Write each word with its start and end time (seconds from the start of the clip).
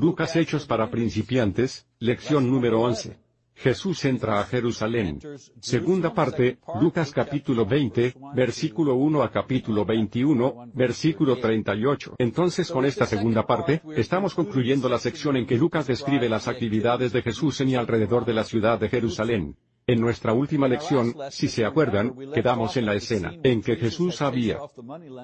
Lucas 0.00 0.34
Hechos 0.34 0.64
para 0.64 0.90
principiantes, 0.90 1.86
lección 1.98 2.50
número 2.50 2.80
11. 2.80 3.18
Jesús 3.54 4.02
entra 4.06 4.40
a 4.40 4.44
Jerusalén. 4.44 5.20
Segunda 5.60 6.14
parte, 6.14 6.58
Lucas 6.80 7.12
capítulo 7.12 7.66
20, 7.66 8.14
versículo 8.34 8.94
1 8.94 9.22
a 9.22 9.30
capítulo 9.30 9.84
21, 9.84 10.70
versículo 10.72 11.36
38. 11.36 12.14
Entonces 12.16 12.70
con 12.70 12.86
esta 12.86 13.04
segunda 13.04 13.46
parte, 13.46 13.82
estamos 13.94 14.34
concluyendo 14.34 14.88
la 14.88 14.98
sección 14.98 15.36
en 15.36 15.46
que 15.46 15.58
Lucas 15.58 15.86
describe 15.86 16.30
las 16.30 16.48
actividades 16.48 17.12
de 17.12 17.20
Jesús 17.20 17.60
en 17.60 17.68
y 17.68 17.74
alrededor 17.74 18.24
de 18.24 18.32
la 18.32 18.44
ciudad 18.44 18.80
de 18.80 18.88
Jerusalén. 18.88 19.54
En 19.86 20.00
nuestra 20.00 20.32
última 20.32 20.66
lección, 20.66 21.14
si 21.30 21.48
se 21.48 21.66
acuerdan, 21.66 22.14
quedamos 22.32 22.74
en 22.78 22.86
la 22.86 22.94
escena 22.94 23.34
en 23.42 23.60
que 23.60 23.76
Jesús 23.76 24.22
había 24.22 24.60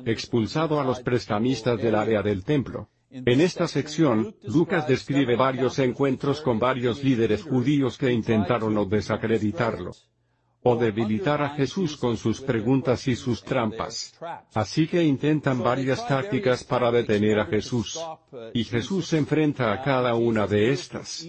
expulsado 0.04 0.78
a 0.78 0.84
los 0.84 1.00
prestamistas 1.00 1.80
del 1.80 1.94
área 1.94 2.20
del 2.20 2.44
templo. 2.44 2.90
En 3.10 3.40
esta 3.40 3.68
sección, 3.68 4.34
Lucas 4.42 4.86
describe 4.88 5.36
varios 5.36 5.78
encuentros 5.78 6.40
con 6.40 6.58
varios 6.58 7.02
líderes 7.02 7.42
judíos 7.42 7.96
que 7.98 8.12
intentaron 8.12 8.76
o 8.76 8.84
desacreditarlo 8.84 9.92
o 10.68 10.74
debilitar 10.74 11.40
a 11.42 11.50
Jesús 11.50 11.96
con 11.96 12.16
sus 12.16 12.40
preguntas 12.40 13.06
y 13.06 13.14
sus 13.14 13.44
trampas. 13.44 14.18
Así 14.52 14.88
que 14.88 15.04
intentan 15.04 15.62
varias 15.62 16.08
tácticas 16.08 16.64
para 16.64 16.90
detener 16.90 17.38
a 17.38 17.46
Jesús. 17.46 18.00
Y 18.52 18.64
Jesús 18.64 19.06
se 19.06 19.18
enfrenta 19.18 19.72
a 19.72 19.80
cada 19.80 20.16
una 20.16 20.48
de 20.48 20.72
estas. 20.72 21.24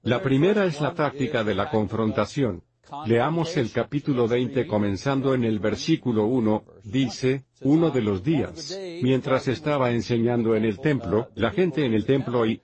La 0.00 0.22
primera 0.22 0.64
es 0.64 0.80
la 0.80 0.94
táctica 0.94 1.44
de 1.44 1.54
la 1.54 1.68
confrontación. 1.68 2.62
Leamos 3.06 3.56
el 3.56 3.70
capítulo 3.70 4.26
20 4.26 4.66
comenzando 4.66 5.34
en 5.34 5.44
el 5.44 5.58
versículo 5.58 6.26
1, 6.26 6.64
dice, 6.84 7.44
uno 7.62 7.90
de 7.90 8.00
los 8.02 8.22
días, 8.22 8.78
mientras 9.02 9.48
estaba 9.48 9.90
enseñando 9.90 10.54
en 10.54 10.64
el 10.64 10.78
templo, 10.78 11.28
la 11.34 11.50
gente 11.50 11.84
en 11.84 11.94
el 11.94 12.04
templo 12.04 12.46
y, 12.46 12.60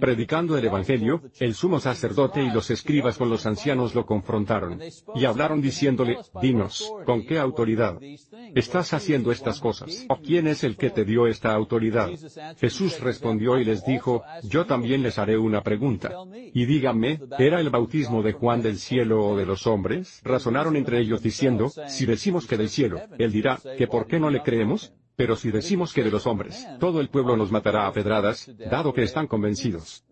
Predicando 0.00 0.56
el 0.56 0.64
Evangelio, 0.64 1.22
el 1.40 1.54
sumo 1.54 1.80
sacerdote 1.80 2.42
y 2.42 2.50
los 2.50 2.70
escribas 2.70 3.16
con 3.16 3.30
los 3.30 3.46
ancianos 3.46 3.94
lo 3.94 4.04
confrontaron. 4.04 4.80
Y 5.14 5.24
hablaron 5.24 5.62
diciéndole, 5.62 6.18
Dinos, 6.40 6.92
¿con 7.06 7.24
qué 7.24 7.38
autoridad 7.38 7.98
estás 8.54 8.92
haciendo 8.92 9.32
estas 9.32 9.60
cosas? 9.60 10.06
¿O 10.08 10.18
quién 10.18 10.46
es 10.46 10.62
el 10.62 10.76
que 10.76 10.90
te 10.90 11.04
dio 11.04 11.26
esta 11.26 11.54
autoridad? 11.54 12.10
Jesús 12.58 13.00
respondió 13.00 13.58
y 13.58 13.64
les 13.64 13.84
dijo, 13.84 14.22
Yo 14.42 14.66
también 14.66 15.02
les 15.02 15.18
haré 15.18 15.38
una 15.38 15.62
pregunta. 15.62 16.12
Y 16.52 16.66
díganme, 16.66 17.20
¿era 17.38 17.60
el 17.60 17.70
bautismo 17.70 18.22
de 18.22 18.32
Juan 18.32 18.62
del 18.62 18.78
cielo 18.78 19.26
o 19.26 19.36
de 19.36 19.46
los 19.46 19.66
hombres? 19.66 20.20
Razonaron 20.22 20.76
entre 20.76 21.00
ellos 21.00 21.22
diciendo, 21.22 21.72
Si 21.88 22.04
decimos 22.04 22.46
que 22.46 22.58
del 22.58 22.68
cielo, 22.68 23.00
él 23.18 23.32
dirá, 23.32 23.58
que 23.76 23.86
por 23.86 24.06
qué 24.06 24.20
no 24.20 24.30
le 24.30 24.42
creemos? 24.42 24.92
Pero 25.18 25.34
si 25.34 25.50
decimos 25.50 25.92
que 25.92 26.04
de 26.04 26.12
los 26.12 26.28
hombres, 26.28 26.64
todo 26.78 27.00
el 27.00 27.08
pueblo 27.08 27.36
nos 27.36 27.50
matará 27.50 27.88
a 27.88 27.92
pedradas, 27.92 28.48
dado 28.70 28.94
que 28.94 29.02
están 29.02 29.26
convencidos 29.26 30.04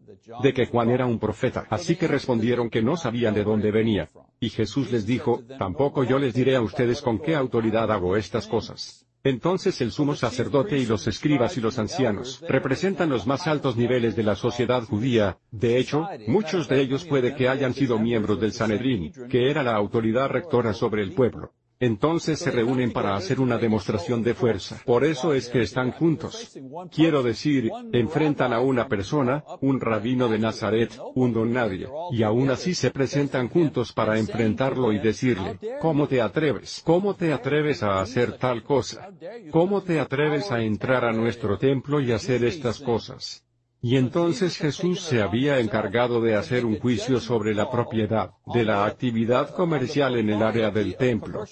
de 0.43 0.53
que 0.53 0.67
Juan 0.67 0.91
era 0.91 1.07
un 1.07 1.21
profeta. 1.21 1.65
Así 1.71 1.95
que 1.95 2.09
respondieron 2.09 2.69
que 2.69 2.83
no 2.83 2.97
sabían 2.97 3.33
de 3.33 3.45
dónde 3.45 3.71
venía. 3.71 4.09
Y 4.41 4.51
Jesús 4.51 4.91
les 4.91 5.07
dijo, 5.07 5.45
tampoco 5.61 6.03
yo 6.03 6.19
les 6.19 6.35
diré 6.35 6.57
a 6.57 6.61
ustedes 6.61 7.03
con 7.03 7.21
qué 7.21 7.37
autoridad 7.37 7.93
hago 7.93 8.17
estas 8.17 8.49
cosas. 8.49 9.07
Entonces 9.23 9.81
el 9.81 9.93
sumo 9.93 10.17
sacerdote 10.17 10.77
y 10.77 10.87
los 10.87 11.07
escribas 11.07 11.57
y 11.57 11.61
los 11.61 11.79
ancianos 11.79 12.45
representan 12.49 13.09
los 13.09 13.29
más 13.29 13.47
altos 13.47 13.77
niveles 13.77 14.17
de 14.17 14.25
la 14.25 14.35
sociedad 14.35 14.83
judía, 14.83 15.39
de 15.53 15.79
hecho, 15.79 16.09
muchos 16.27 16.69
de 16.69 16.81
ellos 16.81 17.05
puede 17.05 17.37
que 17.37 17.49
hayan 17.49 17.75
sido 17.75 18.01
miembros 18.01 18.41
del 18.41 18.53
Sanedrín, 18.53 19.13
que 19.29 19.51
era 19.51 19.63
la 19.63 19.77
autoridad 19.77 20.31
rectora 20.31 20.73
sobre 20.73 21.05
el 21.05 21.13
pueblo. 21.13 21.53
Entonces 21.79 22.39
se 22.39 22.51
reúnen 22.51 22.93
para 22.93 23.17
hacer 23.17 23.41
una 23.41 23.59
demostración 23.59 24.23
de 24.23 24.35
fuerza. 24.35 24.81
Por 24.85 25.05
eso 25.05 25.35
es 25.35 25.49
que 25.49 25.63
están 25.63 25.93
juntos. 25.93 26.59
Quiero 26.95 27.23
decir, 27.23 27.71
enfrentan 27.93 28.53
a 28.53 28.61
una 28.61 28.89
persona, 28.89 29.45
un 29.61 29.81
rabino 29.81 30.29
de 30.29 30.39
Nazaret, 30.39 30.99
un 31.15 31.33
don 31.33 31.53
nadie, 31.53 31.87
y 32.13 32.23
aún 32.23 32.51
así 32.51 32.75
se 32.75 32.91
presentan 32.91 33.49
juntos 33.49 33.93
para 33.93 34.19
enfrentarlo 34.19 34.93
y 34.93 34.99
decirle, 34.99 35.59
¿cómo 35.81 36.09
te 36.09 36.23
atreves? 36.23 36.83
¿Cómo 36.85 37.15
te 37.15 37.33
atreves 37.33 37.83
a 37.83 38.01
hacer 38.01 38.39
tal 38.39 38.63
cosa? 38.63 39.11
¿Cómo 39.51 39.83
te 39.83 40.01
atreves 40.01 40.51
a 40.51 40.63
entrar 40.63 41.05
a 41.05 41.13
nuestro 41.13 41.59
templo 41.59 42.01
y 42.01 42.13
hacer 42.13 42.45
estas 42.45 42.81
cosas? 42.81 43.46
Y 43.89 43.97
entonces 43.97 44.59
Jesús 44.59 45.01
se 45.01 45.23
había 45.23 45.61
encargado 45.61 46.21
de 46.21 46.35
hacer 46.35 46.67
un 46.67 46.77
juicio 46.81 47.21
sobre 47.21 47.55
la 47.55 47.71
propiedad 47.71 48.33
de 48.53 48.65
la 48.65 48.85
actividad 48.85 49.55
comercial 49.55 50.17
en 50.17 50.29
el 50.29 50.43
área 50.43 50.73
del 50.73 50.97
templo. 50.97 51.45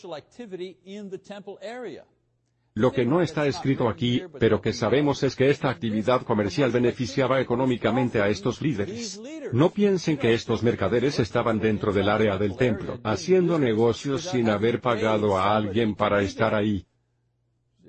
Lo 2.74 2.90
que 2.90 3.04
no 3.04 3.20
está 3.20 3.46
escrito 3.46 3.88
aquí, 3.88 4.20
pero 4.40 4.60
que 4.60 4.72
sabemos 4.72 5.22
es 5.22 5.36
que 5.36 5.48
esta 5.48 5.70
actividad 5.70 6.22
comercial 6.22 6.72
beneficiaba 6.72 7.40
económicamente 7.40 8.20
a 8.20 8.28
estos 8.28 8.60
líderes. 8.60 9.22
No 9.52 9.70
piensen 9.70 10.16
que 10.16 10.34
estos 10.34 10.64
mercaderes 10.64 11.20
estaban 11.20 11.60
dentro 11.60 11.92
del 11.92 12.08
área 12.08 12.36
del 12.36 12.56
templo, 12.56 12.98
haciendo 13.04 13.60
negocios 13.60 14.22
sin 14.22 14.48
haber 14.48 14.80
pagado 14.80 15.38
a 15.38 15.54
alguien 15.54 15.94
para 15.94 16.20
estar 16.20 16.52
ahí. 16.52 16.84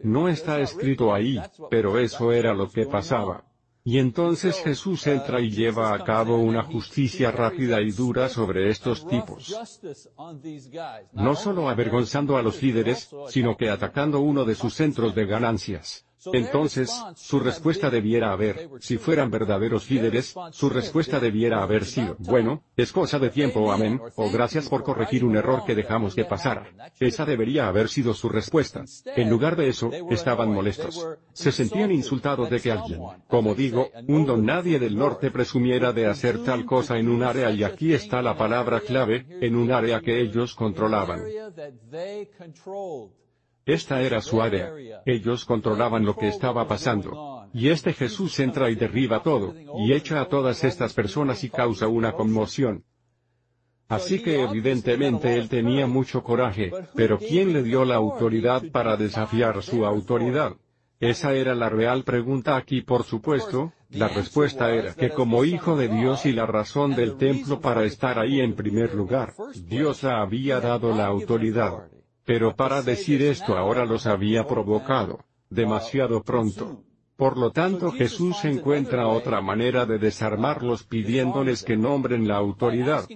No 0.03 0.29
está 0.29 0.59
escrito 0.59 1.15
ahí, 1.15 1.41
pero 1.71 1.97
eso 1.97 2.31
era 2.31 2.53
lo 2.53 2.69
que 2.69 2.85
pasaba. 2.85 3.43
Y 3.87 3.99
entonces 3.99 4.59
Jesús 4.63 5.05
entra 5.05 5.39
y 5.39 5.51
lleva 5.51 5.93
a 5.93 6.03
cabo 6.03 6.37
una 6.39 6.63
justicia 6.63 7.29
rápida 7.29 7.79
y 7.81 7.91
dura 7.91 8.29
sobre 8.29 8.71
estos 8.71 9.07
tipos. 9.07 9.55
No 11.13 11.35
solo 11.35 11.69
avergonzando 11.69 12.35
a 12.35 12.41
los 12.41 12.63
líderes, 12.63 13.11
sino 13.29 13.55
que 13.55 13.69
atacando 13.69 14.21
uno 14.21 14.43
de 14.43 14.55
sus 14.55 14.73
centros 14.73 15.13
de 15.13 15.27
ganancias. 15.27 16.04
Entonces, 16.33 16.91
su 17.15 17.39
respuesta 17.39 17.89
debiera 17.89 18.31
haber, 18.31 18.69
si 18.79 18.97
fueran 18.97 19.31
verdaderos 19.31 19.89
líderes, 19.89 20.35
su 20.51 20.69
respuesta 20.69 21.19
debiera 21.19 21.61
haber 21.61 21.85
sido, 21.85 22.15
bueno, 22.19 22.63
es 22.75 22.91
cosa 22.91 23.19
de 23.19 23.29
tiempo, 23.29 23.71
amén, 23.71 24.01
o 24.15 24.29
gracias 24.31 24.69
por 24.69 24.83
corregir 24.83 25.23
un 25.23 25.35
error 25.35 25.63
que 25.65 25.75
dejamos 25.75 26.15
que 26.15 26.25
pasara. 26.25 26.67
Esa 26.99 27.25
debería 27.25 27.67
haber 27.67 27.89
sido 27.89 28.13
su 28.13 28.29
respuesta. 28.29 28.85
En 29.15 29.29
lugar 29.29 29.55
de 29.55 29.69
eso, 29.69 29.91
estaban 30.09 30.51
molestos. 30.51 31.07
Se 31.33 31.51
sentían 31.51 31.91
insultados 31.91 32.49
de 32.49 32.59
que 32.59 32.71
alguien, 32.71 33.01
como 33.27 33.55
digo, 33.55 33.89
un 34.07 34.25
don 34.25 34.45
nadie 34.45 34.79
del 34.79 34.97
norte 34.97 35.31
presumiera 35.31 35.93
de 35.93 36.07
hacer 36.07 36.43
tal 36.43 36.65
cosa 36.65 36.97
en 36.97 37.09
un 37.09 37.23
área 37.23 37.51
y 37.51 37.63
aquí 37.63 37.93
está 37.93 38.21
la 38.21 38.37
palabra 38.37 38.79
clave, 38.81 39.25
en 39.41 39.55
un 39.55 39.71
área 39.71 40.01
que 40.01 40.19
ellos 40.21 40.55
controlaban. 40.55 41.21
Esta 43.65 44.01
era 44.01 44.21
su 44.21 44.41
área. 44.41 44.71
Ellos 45.05 45.43
controlaban 45.43 46.05
lo 46.05 46.15
que 46.15 46.27
estaba 46.27 46.67
pasando. 46.67 47.47
Y 47.51 47.69
este 47.69 47.93
Jesús 47.93 48.39
entra 48.39 48.69
y 48.69 48.75
derriba 48.75 49.23
todo, 49.23 49.55
y 49.79 49.93
echa 49.93 50.21
a 50.21 50.25
todas 50.25 50.63
estas 50.63 50.93
personas 50.93 51.43
y 51.43 51.49
causa 51.49 51.87
una 51.87 52.11
conmoción. 52.11 52.83
Así 53.87 54.21
que 54.21 54.41
evidentemente 54.41 55.35
él 55.37 55.47
tenía 55.47 55.87
mucho 55.87 56.23
coraje, 56.23 56.71
pero 56.95 57.17
¿quién 57.17 57.53
le 57.53 57.63
dio 57.63 57.85
la 57.85 57.95
autoridad 57.95 58.63
para 58.71 58.97
desafiar 58.97 59.61
su 59.61 59.85
autoridad? 59.85 60.53
Esa 60.99 61.33
era 61.33 61.53
la 61.55 61.69
real 61.69 62.03
pregunta 62.03 62.57
aquí 62.57 62.81
por 62.81 63.03
supuesto, 63.03 63.73
la 63.89 64.07
respuesta 64.07 64.73
era 64.73 64.93
que 64.93 65.11
como 65.11 65.45
hijo 65.45 65.75
de 65.75 65.87
Dios 65.87 66.25
y 66.25 66.33
la 66.33 66.45
razón 66.45 66.95
del 66.95 67.15
templo 67.17 67.61
para 67.61 67.83
estar 67.83 68.17
ahí 68.17 68.41
en 68.41 68.55
primer 68.55 68.95
lugar, 68.95 69.33
Dios 69.55 70.03
le 70.03 70.11
había 70.11 70.59
dado 70.59 70.95
la 70.95 71.05
autoridad. 71.05 71.87
Pero 72.25 72.55
para 72.55 72.81
decir 72.81 73.21
esto 73.21 73.55
ahora 73.55 73.85
los 73.85 74.07
había 74.07 74.45
provocado, 74.47 75.19
demasiado 75.49 76.23
pronto. 76.23 76.83
Por 77.15 77.37
lo 77.37 77.51
tanto 77.51 77.91
Jesús 77.91 78.43
encuentra 78.43 79.07
otra 79.07 79.41
manera 79.41 79.85
de 79.85 79.99
desarmarlos 79.99 80.83
pidiéndoles 80.83 81.63
que 81.63 81.77
nombren 81.77 82.27
la 82.27 82.35
autoridad. 82.35 83.07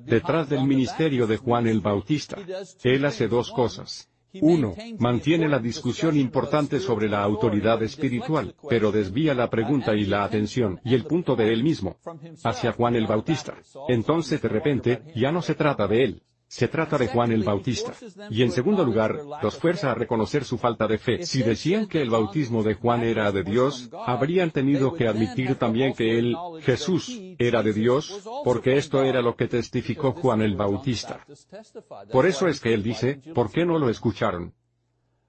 Detrás 0.00 0.48
del 0.48 0.64
ministerio 0.64 1.26
de 1.26 1.36
Juan 1.36 1.66
el 1.66 1.80
Bautista, 1.80 2.38
Él 2.84 3.04
hace 3.04 3.26
dos 3.26 3.50
cosas. 3.50 4.08
Uno, 4.40 4.74
mantiene 4.98 5.48
la 5.48 5.58
discusión 5.58 6.16
importante 6.16 6.80
sobre 6.80 7.08
la 7.08 7.22
autoridad 7.22 7.82
espiritual, 7.82 8.54
pero 8.68 8.90
desvía 8.90 9.34
la 9.34 9.50
pregunta 9.50 9.94
y 9.94 10.04
la 10.04 10.24
atención, 10.24 10.80
y 10.84 10.94
el 10.94 11.04
punto 11.04 11.36
de 11.36 11.52
él 11.52 11.62
mismo, 11.62 11.96
hacia 12.44 12.72
Juan 12.72 12.96
el 12.96 13.06
Bautista. 13.06 13.54
Entonces 13.88 14.40
de 14.40 14.48
repente, 14.48 15.02
ya 15.14 15.32
no 15.32 15.42
se 15.42 15.54
trata 15.54 15.86
de 15.86 16.04
él, 16.04 16.22
se 16.52 16.68
trata 16.68 16.98
de 16.98 17.08
Juan 17.08 17.32
el 17.32 17.44
Bautista. 17.44 17.94
Y 18.28 18.42
en 18.42 18.52
segundo 18.52 18.84
lugar, 18.84 19.18
los 19.42 19.56
fuerza 19.56 19.90
a 19.90 19.94
reconocer 19.94 20.44
su 20.44 20.58
falta 20.58 20.86
de 20.86 20.98
fe. 20.98 21.24
Si 21.24 21.42
decían 21.42 21.86
que 21.86 22.02
el 22.02 22.10
bautismo 22.10 22.62
de 22.62 22.74
Juan 22.74 23.04
era 23.04 23.32
de 23.32 23.42
Dios, 23.42 23.88
habrían 24.06 24.50
tenido 24.50 24.92
que 24.92 25.08
admitir 25.08 25.54
también 25.54 25.94
que 25.94 26.18
él, 26.18 26.36
Jesús, 26.60 27.18
era 27.48 27.62
de 27.62 27.72
Dios, 27.72 28.22
porque 28.44 28.76
esto 28.76 29.02
era 29.02 29.22
lo 29.22 29.36
que 29.36 29.48
testificó 29.48 30.12
Juan 30.12 30.42
el 30.42 30.56
Bautista. 30.56 31.24
Por 32.10 32.26
eso 32.26 32.48
es 32.48 32.60
que 32.60 32.74
él 32.74 32.82
dice, 32.82 33.20
¿por 33.34 33.50
qué 33.50 33.64
no 33.64 33.78
lo 33.78 33.88
escucharon? 33.88 34.54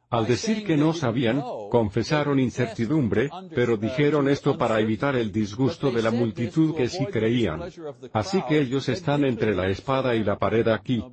Al 0.09 0.27
decir 0.27 0.63
que 0.63 0.77
no 0.77 0.93
sabían, 0.93 1.41
confesaron 1.71 2.39
incertidumbre, 2.39 3.31
pero 3.55 3.77
dijeron 3.77 4.29
esto 4.29 4.55
para 4.59 4.79
evitar 4.79 5.15
el 5.15 5.31
disgusto 5.31 5.89
de 5.89 6.03
la 6.03 6.11
multitud 6.11 6.75
que 6.75 6.87
sí 6.87 7.07
creían. 7.07 7.63
Así 8.13 8.43
que 8.47 8.59
ellos 8.59 8.89
están 8.89 9.25
entre 9.25 9.55
la 9.55 9.69
espada 9.69 10.15
y 10.15 10.23
la 10.23 10.37
pared 10.37 10.67
aquí. 10.67 11.03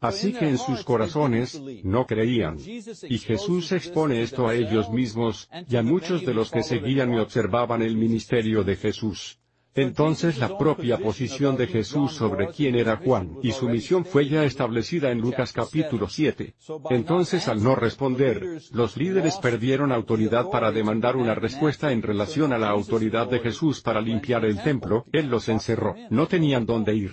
Así 0.00 0.32
que 0.32 0.48
en 0.48 0.56
sus 0.56 0.82
corazones, 0.82 1.60
no 1.84 2.06
creían. 2.06 2.56
Y 2.58 3.18
Jesús 3.18 3.72
expone 3.72 4.22
esto 4.22 4.48
a 4.48 4.54
ellos 4.54 4.90
mismos, 4.90 5.48
y 5.68 5.76
a 5.76 5.82
muchos 5.82 6.24
de 6.24 6.32
los 6.32 6.50
que 6.50 6.62
seguían 6.62 7.12
y 7.12 7.18
observaban 7.18 7.82
el 7.82 7.96
ministerio 7.96 8.64
de 8.64 8.76
Jesús. 8.76 9.40
Entonces 9.74 10.38
la 10.38 10.58
propia 10.58 10.98
posición 10.98 11.56
de 11.56 11.68
Jesús 11.68 12.12
sobre 12.12 12.48
quién 12.48 12.74
era 12.74 12.96
Juan 12.96 13.36
y 13.40 13.52
su 13.52 13.68
misión 13.68 14.04
fue 14.04 14.28
ya 14.28 14.44
establecida 14.44 15.12
en 15.12 15.20
Lucas 15.20 15.52
capítulo 15.52 16.08
7. 16.08 16.54
Entonces 16.90 17.46
al 17.46 17.62
no 17.62 17.76
responder, 17.76 18.60
los 18.72 18.96
líderes 18.96 19.36
perdieron 19.36 19.92
autoridad 19.92 20.50
para 20.50 20.72
demandar 20.72 21.16
una 21.16 21.36
respuesta 21.36 21.92
en 21.92 22.02
relación 22.02 22.52
a 22.52 22.58
la 22.58 22.68
autoridad 22.68 23.28
de 23.28 23.38
Jesús 23.38 23.80
para 23.80 24.00
limpiar 24.00 24.44
el 24.44 24.60
templo, 24.60 25.04
Él 25.12 25.28
los 25.28 25.48
encerró, 25.48 25.94
no 26.10 26.26
tenían 26.26 26.66
dónde 26.66 26.96
ir. 26.96 27.12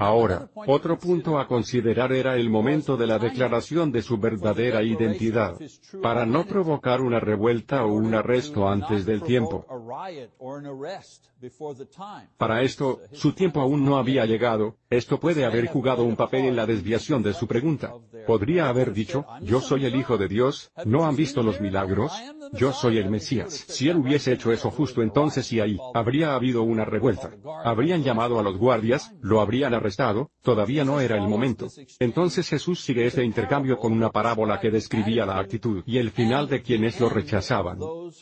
Ahora, 0.00 0.48
otro 0.54 0.98
punto 0.98 1.38
a 1.38 1.46
considerar 1.46 2.10
era 2.12 2.34
el 2.34 2.48
momento 2.48 2.96
de 2.96 3.06
la 3.06 3.18
declaración 3.18 3.92
de 3.92 4.00
su 4.00 4.16
verdadera 4.16 4.82
identidad, 4.82 5.58
para 6.02 6.24
no 6.24 6.46
provocar 6.46 7.02
una 7.02 7.20
revuelta 7.20 7.84
o 7.84 7.92
un 7.92 8.14
arresto 8.14 8.66
antes 8.66 9.04
del 9.04 9.20
tiempo. 9.22 9.66
Para 12.36 12.62
esto, 12.62 13.00
su 13.12 13.32
tiempo 13.32 13.60
aún 13.60 13.84
no 13.84 13.96
había 13.96 14.26
llegado, 14.26 14.76
esto 14.90 15.18
puede 15.18 15.44
haber 15.44 15.68
jugado 15.68 16.02
un 16.02 16.16
papel 16.16 16.44
en 16.44 16.56
la 16.56 16.66
desviación 16.66 17.22
de 17.22 17.32
su 17.32 17.46
pregunta. 17.46 17.94
Podría 18.26 18.68
haber 18.68 18.92
dicho, 18.92 19.24
yo 19.40 19.60
soy 19.60 19.86
el 19.86 19.96
Hijo 19.96 20.18
de 20.18 20.28
Dios, 20.28 20.70
¿no 20.84 21.06
han 21.06 21.16
visto 21.16 21.42
los 21.42 21.60
milagros? 21.60 22.12
Yo 22.52 22.72
soy 22.72 22.98
el 22.98 23.08
Mesías. 23.08 23.52
Si 23.68 23.88
él 23.88 23.96
hubiese 23.96 24.32
hecho 24.32 24.52
eso 24.52 24.70
justo 24.70 25.02
entonces 25.02 25.50
y 25.52 25.60
ahí, 25.60 25.78
habría 25.94 26.34
habido 26.34 26.62
una 26.62 26.84
revuelta. 26.84 27.30
Habrían 27.64 28.02
llamado 28.02 28.38
a 28.38 28.42
los 28.42 28.58
guardias, 28.58 29.14
lo 29.22 29.40
habrían 29.40 29.72
arrestado, 29.72 30.30
todavía 30.42 30.84
no 30.84 31.00
era 31.00 31.16
el 31.16 31.28
momento. 31.28 31.68
Entonces 32.00 32.48
Jesús 32.48 32.80
sigue 32.80 33.06
este 33.06 33.24
intercambio 33.24 33.78
con 33.78 33.92
una 33.92 34.10
parábola 34.10 34.60
que 34.60 34.70
describía 34.70 35.24
la 35.24 35.38
actitud 35.38 35.82
y 35.86 35.98
el 35.98 36.10
final 36.10 36.48
de 36.48 36.62
quienes 36.62 37.00
lo 37.00 37.08
rechazaban. 37.08 37.78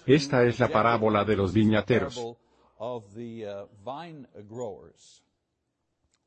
Esta 0.06 0.44
es 0.44 0.60
la 0.60 0.68
parábola 0.68 1.24
de 1.24 1.36
los 1.36 1.52
viñateros. 1.52 2.36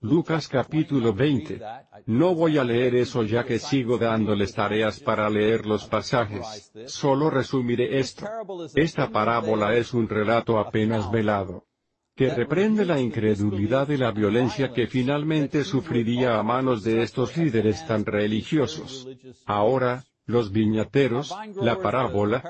Lucas 0.01 0.47
capítulo 0.47 1.13
20. 1.13 1.61
No 2.07 2.33
voy 2.33 2.57
a 2.57 2.63
leer 2.63 2.95
eso 2.95 3.23
ya 3.23 3.45
que 3.45 3.59
sigo 3.59 3.97
dándoles 3.97 4.53
tareas 4.53 4.99
para 4.99 5.29
leer 5.29 5.65
los 5.65 5.85
pasajes, 5.85 6.71
solo 6.87 7.29
resumiré 7.29 7.99
esto. 7.99 8.25
Esta 8.75 9.09
parábola 9.11 9.75
es 9.75 9.93
un 9.93 10.09
relato 10.09 10.57
apenas 10.57 11.11
velado 11.11 11.67
que 12.15 12.29
reprende 12.29 12.85
la 12.85 12.99
incredulidad 12.99 13.89
y 13.89 13.97
la 13.97 14.11
violencia 14.11 14.73
que 14.73 14.87
finalmente 14.87 15.63
sufriría 15.63 16.37
a 16.37 16.43
manos 16.43 16.83
de 16.83 17.01
estos 17.01 17.37
líderes 17.37 17.87
tan 17.87 18.05
religiosos. 18.05 19.07
Ahora, 19.45 20.03
los 20.25 20.51
viñateros, 20.51 21.33
la 21.55 21.79
parábola, 21.79 22.43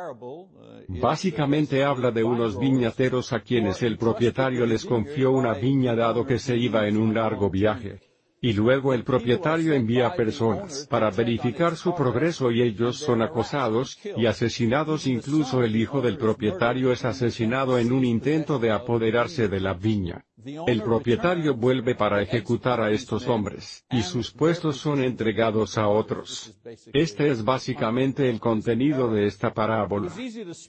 básicamente 1.00 1.84
habla 1.84 2.12
de 2.12 2.24
unos 2.24 2.60
viñateros 2.60 3.34
a 3.34 3.40
quienes 3.40 3.82
el 3.84 3.98
propietario 3.98 4.66
les 4.66 4.86
confió 4.86 5.32
una 5.32 5.54
viña 5.54 5.96
dado 5.96 6.26
que 6.26 6.40
se 6.40 6.58
iba 6.58 6.88
en 6.88 6.98
un 6.98 7.14
largo 7.14 7.50
viaje. 7.50 8.00
Y 8.44 8.54
luego 8.54 8.96
el 8.96 9.04
propietario 9.04 9.74
envía 9.74 10.16
personas 10.16 10.88
para 10.90 11.12
verificar 11.12 11.76
su 11.76 11.94
progreso 11.94 12.50
y 12.50 12.64
ellos 12.64 12.98
son 12.98 13.22
acosados, 13.22 14.00
y 14.18 14.26
asesinados 14.26 15.06
incluso 15.06 15.64
el 15.64 15.76
hijo 15.76 16.02
del 16.02 16.18
propietario 16.18 16.92
es 16.92 17.06
asesinado 17.06 17.78
en 17.78 17.92
un 17.92 18.04
intento 18.04 18.58
de 18.58 18.72
apoderarse 18.72 19.48
de 19.48 19.60
la 19.60 19.76
viña. 19.76 20.26
El 20.46 20.82
propietario 20.82 21.56
vuelve 21.56 21.96
para 21.96 22.22
ejecutar 22.22 22.82
a 22.82 22.92
estos 22.92 23.28
hombres, 23.28 23.86
y 23.92 24.02
sus 24.02 24.32
puestos 24.32 24.78
son 24.78 25.04
entregados 25.04 25.78
a 25.78 25.88
otros. 25.88 26.56
Este 26.94 27.30
es 27.30 27.44
básicamente 27.44 28.30
el 28.30 28.40
contenido 28.40 29.12
de 29.12 29.28
esta 29.28 29.54
parábola. 29.54 30.12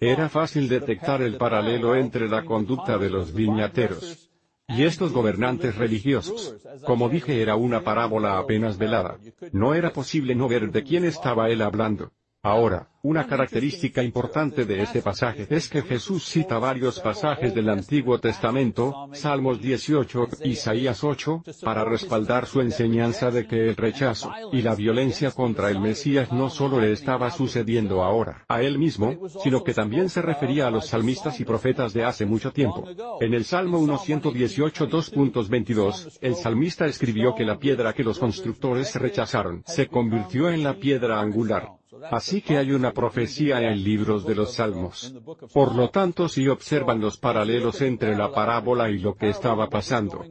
Era 0.00 0.28
fácil 0.28 0.69
detectar 0.69 1.22
el 1.22 1.36
paralelo 1.36 1.96
entre 1.96 2.28
la 2.28 2.44
conducta 2.44 2.98
de 2.98 3.10
los 3.10 3.32
viñateros 3.32 4.30
y 4.69 4.84
estos 4.84 5.12
gobernantes 5.12 5.76
religiosos. 5.76 6.56
Como 6.84 7.08
dije 7.08 7.42
era 7.42 7.56
una 7.56 7.82
parábola 7.82 8.38
apenas 8.38 8.78
velada. 8.78 9.18
No 9.52 9.75
era 9.75 9.92
posible 9.92 10.34
no 10.34 10.48
ver 10.48 10.70
de 10.70 10.82
quién 10.82 11.04
estaba 11.04 11.50
él 11.50 11.62
hablando. 11.62 12.12
Ahora, 12.44 12.88
una 13.02 13.24
característica 13.28 14.02
importante 14.02 14.64
de 14.64 14.82
este 14.82 15.00
pasaje 15.00 15.46
es 15.48 15.68
que 15.68 15.80
Jesús 15.80 16.24
cita 16.24 16.58
varios 16.58 16.98
pasajes 16.98 17.54
del 17.54 17.68
Antiguo 17.68 18.18
Testamento, 18.18 19.08
Salmos 19.12 19.60
18, 19.60 20.26
Isaías 20.46 21.04
8, 21.04 21.44
para 21.62 21.84
respaldar 21.84 22.46
su 22.46 22.60
enseñanza 22.60 23.30
de 23.30 23.46
que 23.46 23.68
el 23.68 23.76
rechazo 23.76 24.32
y 24.50 24.60
la 24.62 24.74
violencia 24.74 25.30
contra 25.30 25.70
el 25.70 25.78
Mesías 25.78 26.32
no 26.32 26.50
solo 26.50 26.80
le 26.80 26.90
estaba 26.90 27.30
sucediendo 27.30 28.02
ahora 28.02 28.44
a 28.48 28.60
él 28.60 28.76
mismo, 28.76 29.28
sino 29.40 29.62
que 29.62 29.72
también 29.72 30.08
se 30.08 30.20
refería 30.20 30.66
a 30.66 30.72
los 30.72 30.88
salmistas 30.88 31.38
y 31.38 31.44
profetas 31.44 31.92
de 31.92 32.02
hace 32.02 32.26
mucho 32.26 32.52
tiempo. 32.52 32.88
En 33.20 33.34
el 33.34 33.44
Salmo 33.44 33.96
118 33.96 34.88
2.22, 34.88 36.18
el 36.20 36.34
salmista 36.34 36.86
escribió 36.86 37.36
que 37.36 37.44
la 37.44 37.60
piedra 37.60 37.92
que 37.92 38.02
los 38.02 38.18
constructores 38.18 38.96
rechazaron 38.96 39.62
se 39.64 39.86
convirtió 39.86 40.48
en 40.48 40.64
la 40.64 40.74
piedra 40.74 41.20
angular. 41.20 41.81
Así 42.10 42.40
que 42.40 42.56
hay 42.56 42.72
una 42.72 42.92
profecía 42.92 43.60
en 43.60 43.84
libros 43.84 44.24
de 44.24 44.34
los 44.34 44.54
Salmos. 44.54 45.14
Por 45.52 45.74
lo 45.74 45.90
tanto, 45.90 46.28
si 46.28 46.48
observan 46.48 47.00
los 47.00 47.18
paralelos 47.18 47.82
entre 47.82 48.16
la 48.16 48.32
parábola 48.32 48.88
y 48.90 48.98
lo 48.98 49.14
que 49.14 49.28
estaba 49.28 49.68
pasando, 49.68 50.24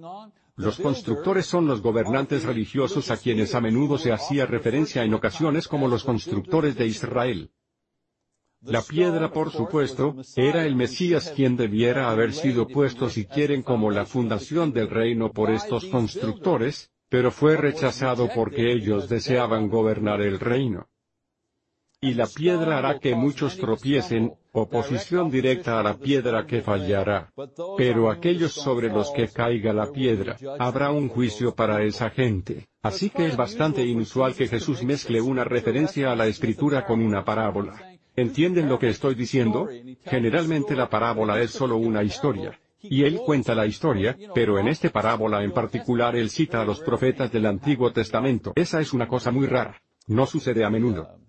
los 0.55 0.79
constructores 0.79 1.45
son 1.45 1.67
los 1.67 1.81
gobernantes 1.81 2.43
religiosos 2.43 3.11
a 3.11 3.17
quienes 3.17 3.53
a 3.53 3.61
menudo 3.61 3.97
se 3.97 4.11
hacía 4.11 4.45
referencia 4.45 5.03
en 5.03 5.13
ocasiones 5.13 5.67
como 5.67 5.87
los 5.87 6.03
constructores 6.03 6.75
de 6.75 6.87
Israel. 6.87 7.51
La 8.61 8.81
piedra, 8.81 9.31
por 9.31 9.51
supuesto, 9.51 10.15
era 10.35 10.65
el 10.65 10.75
Mesías 10.75 11.31
quien 11.35 11.57
debiera 11.57 12.11
haber 12.11 12.33
sido 12.33 12.67
puesto 12.67 13.09
si 13.09 13.25
quieren 13.25 13.63
como 13.63 13.91
la 13.91 14.05
fundación 14.05 14.71
del 14.71 14.89
reino 14.89 15.31
por 15.31 15.49
estos 15.49 15.85
constructores, 15.85 16.91
pero 17.09 17.31
fue 17.31 17.57
rechazado 17.57 18.29
porque 18.33 18.71
ellos 18.71 19.09
deseaban 19.09 19.67
gobernar 19.67 20.21
el 20.21 20.39
reino 20.39 20.90
y 22.03 22.15
la 22.15 22.25
piedra 22.25 22.80
hará 22.80 22.98
que 22.98 23.13
muchos 23.13 23.57
tropiecen, 23.57 24.33
oposición 24.53 25.30
directa 25.30 25.80
a 25.80 25.83
la 25.83 25.98
piedra 25.98 26.48
que 26.48 26.63
fallará. 26.63 27.31
Pero 27.77 28.09
aquellos 28.09 28.53
sobre 28.53 28.89
los 28.89 29.12
que 29.12 29.27
caiga 29.27 29.71
la 29.71 29.92
piedra, 29.92 30.36
habrá 30.57 30.89
un 30.89 31.09
juicio 31.09 31.53
para 31.53 31.83
esa 31.83 32.09
gente. 32.09 32.68
Así 32.81 33.12
que 33.12 33.27
es 33.27 33.38
bastante 33.38 33.86
inusual 33.86 34.33
que 34.33 34.48
Jesús 34.48 34.83
mezcle 34.83 35.21
una 35.21 35.44
referencia 35.44 36.12
a 36.12 36.15
la 36.15 36.25
escritura 36.25 36.86
con 36.86 37.03
una 37.03 37.24
parábola. 37.24 38.00
¿Entienden 38.15 38.68
lo 38.68 38.80
que 38.80 38.89
estoy 38.89 39.13
diciendo? 39.13 39.69
Generalmente 40.04 40.75
la 40.75 40.90
parábola 40.90 41.40
es 41.40 41.52
solo 41.52 41.78
una 41.78 42.02
historia. 42.02 42.59
Y 42.81 43.04
él 43.04 43.21
cuenta 43.23 43.54
la 43.54 43.68
historia, 43.68 44.18
pero 44.33 44.57
en 44.57 44.69
esta 44.69 44.90
parábola 44.90 45.44
en 45.44 45.52
particular 45.52 46.16
él 46.16 46.31
cita 46.31 46.64
a 46.64 46.66
los 46.66 46.80
profetas 46.80 47.31
del 47.31 47.45
Antiguo 47.45 47.94
Testamento. 47.94 48.54
Esa 48.56 48.81
es 48.81 48.92
una 48.92 49.07
cosa 49.07 49.30
muy 49.30 49.45
rara. 49.45 49.80
No 50.07 50.25
sucede 50.25 50.66
a 50.66 50.71
menudo. 50.71 51.20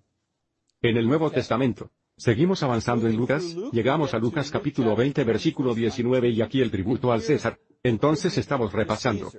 En 0.82 0.96
el 0.96 1.06
Nuevo 1.06 1.30
Testamento. 1.30 1.92
Seguimos 2.16 2.64
avanzando 2.64 3.06
en 3.06 3.16
Lucas, 3.16 3.56
llegamos 3.70 4.14
a 4.14 4.18
Lucas 4.18 4.50
capítulo 4.50 4.96
20 4.96 5.22
versículo 5.22 5.76
19 5.76 6.30
y 6.30 6.42
aquí 6.42 6.60
el 6.60 6.72
tributo 6.72 7.12
al 7.12 7.22
César. 7.22 7.60
Entonces 7.84 8.36
estamos 8.36 8.72
repasando 8.72 9.30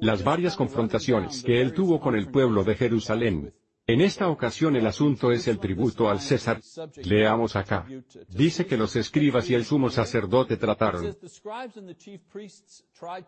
las 0.00 0.22
varias 0.22 0.54
confrontaciones 0.54 1.42
que 1.42 1.60
él 1.60 1.72
tuvo 1.72 1.98
con 2.00 2.14
el 2.14 2.28
pueblo 2.28 2.62
de 2.62 2.76
Jerusalén. 2.76 3.52
En 3.84 4.00
esta 4.00 4.28
ocasión 4.28 4.76
el 4.76 4.86
asunto 4.86 5.32
es 5.32 5.48
el 5.48 5.58
tributo 5.58 6.08
al 6.08 6.20
César. 6.20 6.60
Leamos 7.02 7.56
acá. 7.56 7.84
Dice 8.28 8.64
que 8.64 8.76
los 8.76 8.94
escribas 8.94 9.50
y 9.50 9.54
el 9.54 9.64
sumo 9.64 9.90
sacerdote 9.90 10.56
trataron 10.56 11.16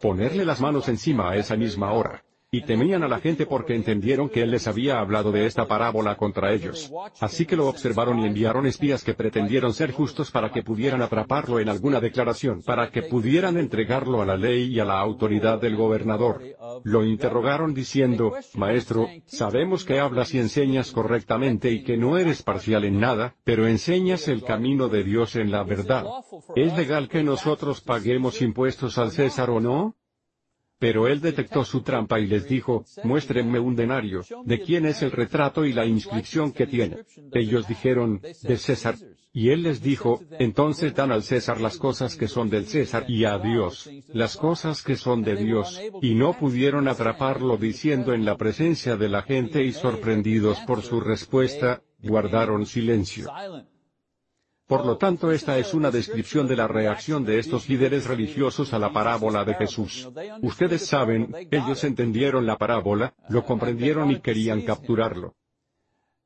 ponerle 0.01 0.45
las 0.45 0.61
manos 0.61 0.89
encima 0.89 1.31
a 1.31 1.37
esa 1.37 1.57
misma 1.57 1.93
hora 1.93 2.25
y 2.55 2.63
temían 2.63 3.03
a 3.03 3.09
la 3.09 3.19
gente 3.19 3.47
porque 3.47 3.75
entendieron 3.75 4.29
que 4.29 4.43
él 4.43 4.53
les 4.53 4.69
había 4.69 5.01
hablado 5.01 5.33
de 5.33 5.45
esta 5.45 5.67
parábola 5.67 6.17
contra 6.17 6.53
ellos. 6.53 6.93
Así 7.21 7.47
que 7.47 7.57
lo 7.57 7.67
observaron 7.67 8.21
y 8.21 8.27
enviaron 8.27 8.67
espías 8.67 9.03
que 9.03 9.15
pretendieron 9.15 9.75
ser 9.75 9.91
justos 9.91 10.31
para 10.31 10.53
que 10.53 10.63
pudieran 10.63 11.03
atraparlo 11.03 11.59
en 11.59 11.69
alguna 11.69 12.01
declaración, 12.01 12.63
para 12.63 12.93
que 12.93 13.03
pudieran 13.03 13.57
entregarlo 13.57 14.23
a 14.23 14.27
la 14.27 14.37
ley 14.37 14.73
y 14.73 14.79
a 14.79 14.85
la 14.85 15.01
autoridad 15.01 15.61
del 15.61 15.75
gobernador. 15.75 16.43
Lo 16.85 17.05
interrogaron 17.05 17.75
diciendo, 17.75 18.35
Maestro, 18.55 19.09
sabemos 19.27 19.85
que 19.85 19.99
hablas 19.99 20.33
y 20.33 20.39
enseñas 20.39 20.93
correctamente 20.93 21.73
y 21.73 21.83
que 21.83 21.97
no 21.97 22.19
eres 22.19 22.45
parcial 22.45 22.85
en 22.85 23.01
nada, 23.01 23.35
pero 23.43 23.67
enseñas 23.67 24.29
el 24.29 24.45
camino 24.45 24.89
de 24.89 25.03
Dios 25.03 25.35
en 25.35 25.51
la 25.51 25.65
verdad. 25.65 26.05
¿Es 26.55 26.77
legal 26.77 27.09
que 27.09 27.25
nosotros 27.25 27.81
paguemos 27.81 28.41
impuestos 28.43 28.97
al 28.99 29.11
César 29.11 29.51
o 29.51 29.59
no? 29.59 29.97
Pero 30.85 31.09
él 31.09 31.23
detectó 31.23 31.65
su 31.65 31.81
trampa 31.81 32.21
y 32.21 32.27
les 32.27 32.47
dijo, 32.47 32.85
muéstrenme 33.05 33.59
un 33.59 33.75
denario, 33.75 34.21
¿de 34.45 34.61
quién 34.61 34.85
es 34.85 35.01
el 35.01 35.13
retrato 35.13 35.65
y 35.65 35.73
la 35.73 35.87
inscripción 35.87 36.53
que 36.53 36.67
tiene? 36.67 37.07
Ellos 37.33 37.67
dijeron, 37.67 38.21
de 38.21 38.59
César. 38.59 38.97
Y 39.33 39.49
él 39.49 39.63
les 39.63 39.81
dijo, 39.81 40.21
entonces 40.39 40.95
dan 40.95 41.11
al 41.11 41.23
César 41.23 41.59
las 41.59 41.79
cosas 41.79 42.17
que 42.17 42.29
son 42.29 42.51
del 42.51 42.67
César 42.67 43.07
y 43.09 43.25
a 43.25 43.39
Dios, 43.39 43.89
las 44.09 44.37
cosas 44.37 44.83
que 44.83 44.97
son 44.97 45.23
de 45.23 45.37
Dios, 45.37 45.81
y 46.03 46.15
no 46.17 46.35
pudieron 46.35 46.87
atraparlo 46.87 47.57
diciendo 47.57 48.13
en 48.13 48.27
la 48.27 48.37
presencia 48.37 48.99
de 48.99 49.09
la 49.09 49.23
gente 49.23 49.65
y 49.65 49.73
sorprendidos 49.73 50.59
por 50.67 50.83
su 50.83 51.01
respuesta, 51.01 51.81
guardaron 52.03 52.67
silencio. 52.67 53.33
Por 54.67 54.87
lo 54.87 54.97
tanto 54.97 55.31
esta 55.31 55.59
es 55.59 55.75
una 55.75 55.91
descripción 55.91 56.49
de 56.49 56.57
la 56.57 56.67
reacción 56.67 57.25
de 57.25 57.39
estos 57.39 57.69
líderes 57.69 58.07
religiosos 58.07 58.73
a 58.73 58.79
la 58.79 58.93
parábola 58.93 59.45
de 59.45 59.55
Jesús. 59.55 60.09
Ustedes 60.41 60.87
saben, 60.87 61.35
ellos 61.51 61.85
entendieron 61.85 62.47
la 62.47 62.57
parábola, 62.57 63.15
lo 63.29 63.45
comprendieron 63.45 64.11
y 64.11 64.21
querían 64.21 64.63
capturarlo. 64.63 65.35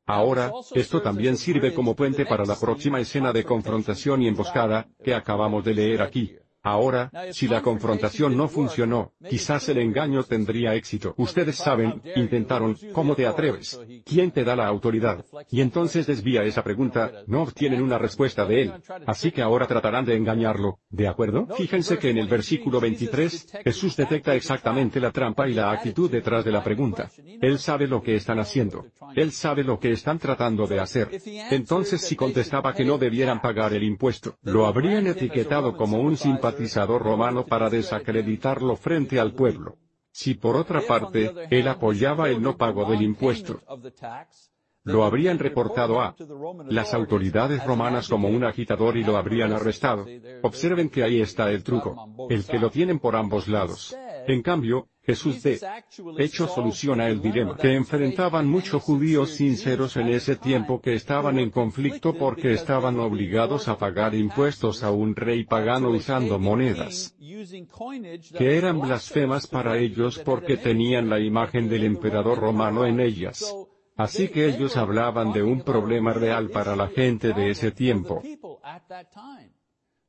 Ahora, 0.06 0.52
esto 0.74 1.02
también 1.02 1.36
sirve 1.36 1.74
como 1.74 1.94
puente 1.94 2.24
para 2.24 2.46
la 2.46 2.58
próxima 2.58 3.00
escena 3.00 3.32
de 3.32 3.44
confrontación 3.44 4.22
y 4.22 4.28
emboscada, 4.28 4.88
que 5.04 5.14
acabamos 5.14 5.64
de 5.64 5.74
leer 5.74 6.00
aquí. 6.00 6.36
Ahora, 6.68 7.10
si 7.32 7.48
la 7.48 7.62
confrontación 7.62 8.36
no 8.36 8.46
funcionó, 8.46 9.12
quizás 9.26 9.70
el 9.70 9.78
engaño 9.78 10.22
tendría 10.22 10.74
éxito. 10.74 11.14
Ustedes 11.16 11.56
saben, 11.56 12.02
intentaron, 12.14 12.76
¿cómo 12.92 13.14
te 13.14 13.26
atreves? 13.26 13.80
¿Quién 14.04 14.30
te 14.32 14.44
da 14.44 14.54
la 14.54 14.66
autoridad? 14.66 15.24
Y 15.50 15.62
entonces 15.62 16.06
desvía 16.06 16.42
esa 16.42 16.62
pregunta, 16.62 17.10
no 17.26 17.42
obtienen 17.42 17.82
una 17.82 17.96
respuesta 17.96 18.44
de 18.44 18.62
él. 18.62 18.74
Así 19.06 19.32
que 19.32 19.40
ahora 19.40 19.66
tratarán 19.66 20.04
de 20.04 20.16
engañarlo, 20.16 20.78
¿de 20.90 21.08
acuerdo? 21.08 21.48
Fíjense 21.56 21.96
que 21.98 22.10
en 22.10 22.18
el 22.18 22.28
versículo 22.28 22.80
23, 22.80 23.60
Jesús 23.64 23.96
detecta 23.96 24.34
exactamente 24.34 25.00
la 25.00 25.10
trampa 25.10 25.48
y 25.48 25.54
la 25.54 25.70
actitud 25.70 26.10
detrás 26.10 26.44
de 26.44 26.52
la 26.52 26.62
pregunta. 26.62 27.10
Él 27.40 27.58
sabe 27.58 27.86
lo 27.86 28.02
que 28.02 28.14
están 28.14 28.40
haciendo. 28.40 28.84
Él 29.16 29.32
sabe 29.32 29.64
lo 29.64 29.80
que 29.80 29.92
están 29.92 30.18
tratando 30.18 30.66
de 30.66 30.80
hacer. 30.80 31.08
Entonces 31.50 32.02
si 32.02 32.14
contestaba 32.14 32.74
que 32.74 32.84
no 32.84 32.98
debieran 32.98 33.40
pagar 33.40 33.72
el 33.72 33.84
impuesto, 33.84 34.36
lo 34.42 34.66
habrían 34.66 35.06
etiquetado 35.06 35.74
como 35.74 36.00
un 36.00 36.18
simpatizante 36.18 36.57
romano 36.98 37.44
para 37.46 37.70
desacreditarlo 37.70 38.76
frente 38.76 39.20
al 39.20 39.32
pueblo. 39.32 39.76
Si 40.10 40.34
por 40.34 40.56
otra 40.56 40.80
parte, 40.80 41.32
él 41.50 41.68
apoyaba 41.68 42.28
el 42.28 42.42
no 42.42 42.56
pago 42.56 42.84
del 42.90 43.02
impuesto, 43.02 43.60
lo 44.88 45.04
habrían 45.04 45.38
reportado 45.38 46.00
a 46.00 46.14
las 46.68 46.94
autoridades 46.94 47.64
romanas 47.64 48.08
como 48.08 48.28
un 48.28 48.44
agitador 48.44 48.96
y 48.96 49.04
lo 49.04 49.16
habrían 49.16 49.52
arrestado. 49.52 50.06
Observen 50.42 50.88
que 50.88 51.02
ahí 51.02 51.20
está 51.20 51.50
el 51.50 51.62
truco. 51.62 52.08
El 52.30 52.44
que 52.44 52.58
lo 52.58 52.70
tienen 52.70 52.98
por 52.98 53.16
ambos 53.16 53.48
lados. 53.48 53.96
En 54.26 54.42
cambio, 54.42 54.88
Jesús 55.08 55.42
de 55.42 55.58
hecho 56.18 56.46
soluciona 56.48 57.08
el 57.08 57.22
dilema 57.22 57.56
que 57.56 57.74
enfrentaban 57.74 58.46
muchos 58.46 58.82
judíos 58.82 59.30
sinceros 59.30 59.96
en 59.96 60.08
ese 60.08 60.36
tiempo 60.36 60.82
que 60.82 60.92
estaban 60.92 61.38
en 61.38 61.50
conflicto 61.50 62.12
porque 62.12 62.52
estaban 62.52 63.00
obligados 63.00 63.68
a 63.68 63.78
pagar 63.78 64.14
impuestos 64.14 64.82
a 64.82 64.90
un 64.90 65.16
rey 65.16 65.44
pagano 65.44 65.88
usando 65.88 66.38
monedas 66.38 67.16
que 68.36 68.58
eran 68.58 68.80
blasfemas 68.80 69.46
para 69.46 69.78
ellos 69.78 70.18
porque 70.18 70.58
tenían 70.58 71.08
la 71.08 71.20
imagen 71.20 71.70
del 71.70 71.84
emperador 71.84 72.38
romano 72.38 72.84
en 72.84 73.00
ellas. 73.00 73.54
Así 73.98 74.28
que 74.28 74.46
ellos 74.46 74.76
hablaban 74.76 75.32
de 75.32 75.42
un 75.42 75.62
problema 75.62 76.12
real 76.12 76.50
para 76.50 76.76
la 76.76 76.86
gente 76.86 77.32
de 77.32 77.50
ese 77.50 77.72
tiempo. 77.72 78.22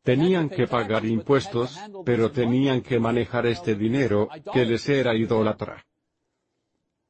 Tenían 0.03 0.47
que 0.47 0.67
pagar 0.67 1.05
impuestos, 1.05 1.75
pero 2.05 2.31
tenían 2.31 2.81
que 2.81 2.99
manejar 2.99 3.47
este 3.47 3.73
dinero, 3.73 4.29
que 4.53 4.63
les 4.63 4.87
era 4.87 5.15
idólatra. 5.15 5.83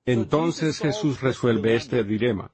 Entonces 0.05 0.79
Jesús 0.79 1.19
resuelve 1.19 1.75
este 1.75 2.03
dilema. 2.05 2.49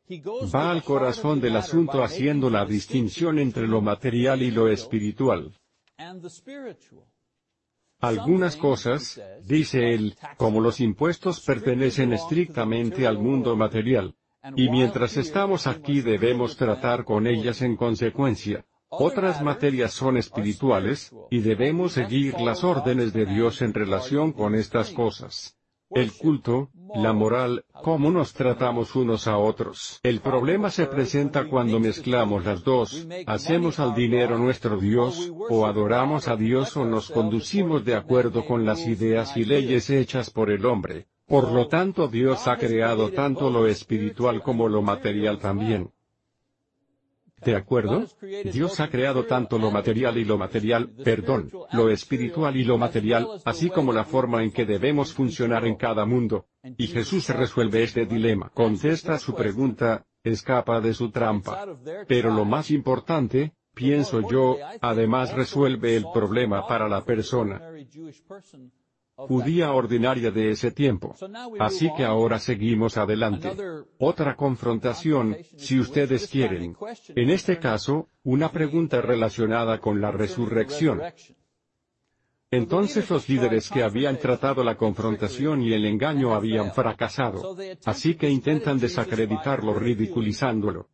Va 0.54 0.72
al 0.72 0.84
corazón 0.84 1.40
del 1.40 1.56
asunto 1.56 2.04
haciendo 2.04 2.50
la 2.50 2.66
distinción 2.66 3.38
entre 3.38 3.68
lo 3.68 3.80
material 3.80 4.42
y 4.42 4.50
lo 4.50 4.70
espiritual. 4.70 5.54
Algunas 8.00 8.56
cosas, 8.56 9.22
dice 9.44 9.94
él, 9.94 10.16
como 10.38 10.62
los 10.62 10.80
impuestos 10.80 11.42
pertenecen 11.42 12.14
estrictamente 12.14 13.08
al 13.08 13.18
mundo 13.18 13.56
material. 13.56 14.16
Y 14.56 14.70
mientras 14.70 15.18
estamos 15.18 15.66
aquí 15.66 16.02
debemos 16.02 16.56
tratar 16.56 17.04
con 17.04 17.26
ellas 17.26 17.62
en 17.62 17.76
consecuencia. 17.76 18.66
Otras 18.90 19.42
materias 19.42 19.92
son 19.92 20.18
espirituales, 20.18 21.14
y 21.32 21.40
debemos 21.40 21.94
seguir 21.94 22.40
las 22.40 22.64
órdenes 22.64 23.12
de 23.12 23.26
Dios 23.26 23.62
en 23.62 23.74
relación 23.74 24.32
con 24.32 24.56
estas 24.56 24.92
cosas. 24.92 25.55
El 25.96 26.12
culto, 26.12 26.72
la 26.94 27.14
moral, 27.14 27.64
cómo 27.72 28.12
nos 28.12 28.34
tratamos 28.34 28.98
unos 28.98 29.28
a 29.28 29.38
otros. 29.38 30.02
El 30.04 30.20
problema 30.20 30.70
se 30.70 30.88
presenta 30.88 31.48
cuando 31.48 31.80
mezclamos 31.80 32.44
las 32.44 32.66
dos, 32.66 33.08
hacemos 33.26 33.80
al 33.80 33.96
dinero 33.96 34.38
nuestro 34.38 34.78
Dios, 34.78 35.32
o 35.50 35.66
adoramos 35.66 36.28
a 36.28 36.36
Dios 36.36 36.76
o 36.76 36.84
nos 36.84 37.10
conducimos 37.10 37.86
de 37.86 37.96
acuerdo 37.96 38.46
con 38.46 38.66
las 38.66 38.86
ideas 38.86 39.38
y 39.38 39.46
leyes 39.46 39.90
hechas 39.90 40.32
por 40.32 40.52
el 40.52 40.66
hombre. 40.66 41.08
Por 41.28 41.50
lo 41.54 41.70
tanto 41.70 42.10
Dios 42.10 42.46
ha 42.50 42.58
creado 42.58 43.12
tanto 43.12 43.50
lo 43.50 43.66
espiritual 43.66 44.44
como 44.44 44.68
lo 44.68 44.82
material 44.82 45.40
también. 45.40 45.95
¿De 47.46 47.56
acuerdo? 47.56 48.06
Dios 48.52 48.80
ha 48.80 48.90
creado 48.90 49.26
tanto 49.26 49.60
lo 49.60 49.70
material 49.70 50.18
y 50.18 50.26
lo 50.26 50.38
material, 50.38 50.90
perdón, 51.04 51.52
lo 51.74 51.92
espiritual 51.92 52.58
y 52.58 52.64
lo 52.64 52.80
material, 52.80 53.28
así 53.46 53.70
como 53.70 53.94
la 53.94 54.04
forma 54.04 54.44
en 54.44 54.52
que 54.52 54.66
debemos 54.66 55.14
funcionar 55.14 55.66
en 55.66 55.76
cada 55.76 56.06
mundo. 56.06 56.48
Y 56.78 56.88
Jesús 56.88 57.30
resuelve 57.30 57.84
este 57.84 58.08
dilema. 58.08 58.50
Contesta 58.50 59.20
su 59.20 59.36
pregunta, 59.36 60.06
escapa 60.24 60.82
de 60.82 60.96
su 60.96 61.12
trampa. 61.12 61.66
Pero 62.08 62.32
lo 62.32 62.46
más 62.46 62.72
importante, 62.72 63.54
pienso 63.76 64.28
yo, 64.28 64.58
además 64.82 65.32
resuelve 65.34 65.96
el 65.96 66.06
problema 66.12 66.68
para 66.68 66.90
la 66.90 67.06
persona 67.06 67.62
judía 69.16 69.72
ordinaria 69.74 70.32
de 70.32 70.52
ese 70.52 70.72
tiempo. 70.72 71.16
Así 71.60 71.90
que 71.96 72.04
ahora 72.04 72.40
seguimos 72.40 72.98
adelante. 72.98 73.52
Otra 73.98 74.36
confrontación, 74.36 75.38
si 75.58 75.80
ustedes 75.80 76.28
quieren. 76.28 76.76
En 77.16 77.30
este 77.30 77.60
caso, 77.60 78.10
una 78.24 78.52
pregunta 78.52 79.02
relacionada 79.02 79.80
con 79.80 80.02
la 80.02 80.12
resurrección. 80.12 81.02
Entonces 82.52 83.10
los 83.10 83.28
líderes 83.28 83.70
que 83.70 83.84
habían 83.84 84.18
tratado 84.20 84.64
la 84.64 84.76
confrontación 84.78 85.62
y 85.62 85.74
el 85.74 85.86
engaño 85.86 86.34
habían 86.34 86.74
fracasado. 86.74 87.58
Así 87.86 88.16
que 88.16 88.30
intentan 88.30 88.80
desacreditarlo 88.80 89.74
ridiculizándolo. 89.74 90.90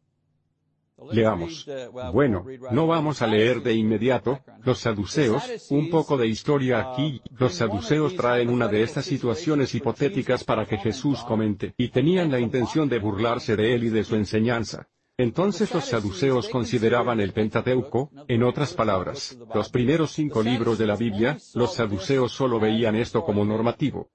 Leamos. 1.12 1.68
Bueno, 2.14 2.46
no 2.72 2.88
vamos 2.88 3.22
a 3.22 3.28
leer 3.28 3.62
de 3.62 3.74
inmediato, 3.74 4.40
los 4.64 4.80
saduceos, 4.80 5.44
un 5.70 5.90
poco 5.90 6.18
de 6.18 6.28
historia 6.28 6.92
aquí, 6.92 7.22
los 7.38 7.56
saduceos 7.56 8.16
traen 8.16 8.50
una 8.50 8.68
de 8.68 8.84
estas 8.84 9.06
situaciones 9.06 9.74
hipotéticas 9.74 10.44
para 10.44 10.66
que 10.66 10.78
Jesús 10.78 11.24
comente, 11.24 11.74
y 11.78 11.90
tenían 11.90 12.32
la 12.32 12.40
intención 12.40 12.88
de 12.88 13.00
burlarse 13.00 13.56
de 13.56 13.74
él 13.74 13.86
y 13.86 13.90
de 13.90 14.04
su 14.04 14.16
enseñanza. 14.16 14.88
Entonces 15.18 15.74
los 15.74 15.86
saduceos 15.86 16.50
consideraban 16.50 17.20
el 17.20 17.34
Pentateuco, 17.34 18.10
en 18.28 18.44
otras 18.44 18.74
palabras, 18.74 19.38
los 19.54 19.70
primeros 19.70 20.12
cinco 20.12 20.42
libros 20.42 20.78
de 20.78 20.88
la 20.88 20.96
Biblia, 20.96 21.38
los 21.54 21.76
saduceos 21.76 22.32
solo 22.32 22.60
veían 22.60 22.96
esto 22.96 23.24
como 23.24 23.46
normativo. 23.46 24.10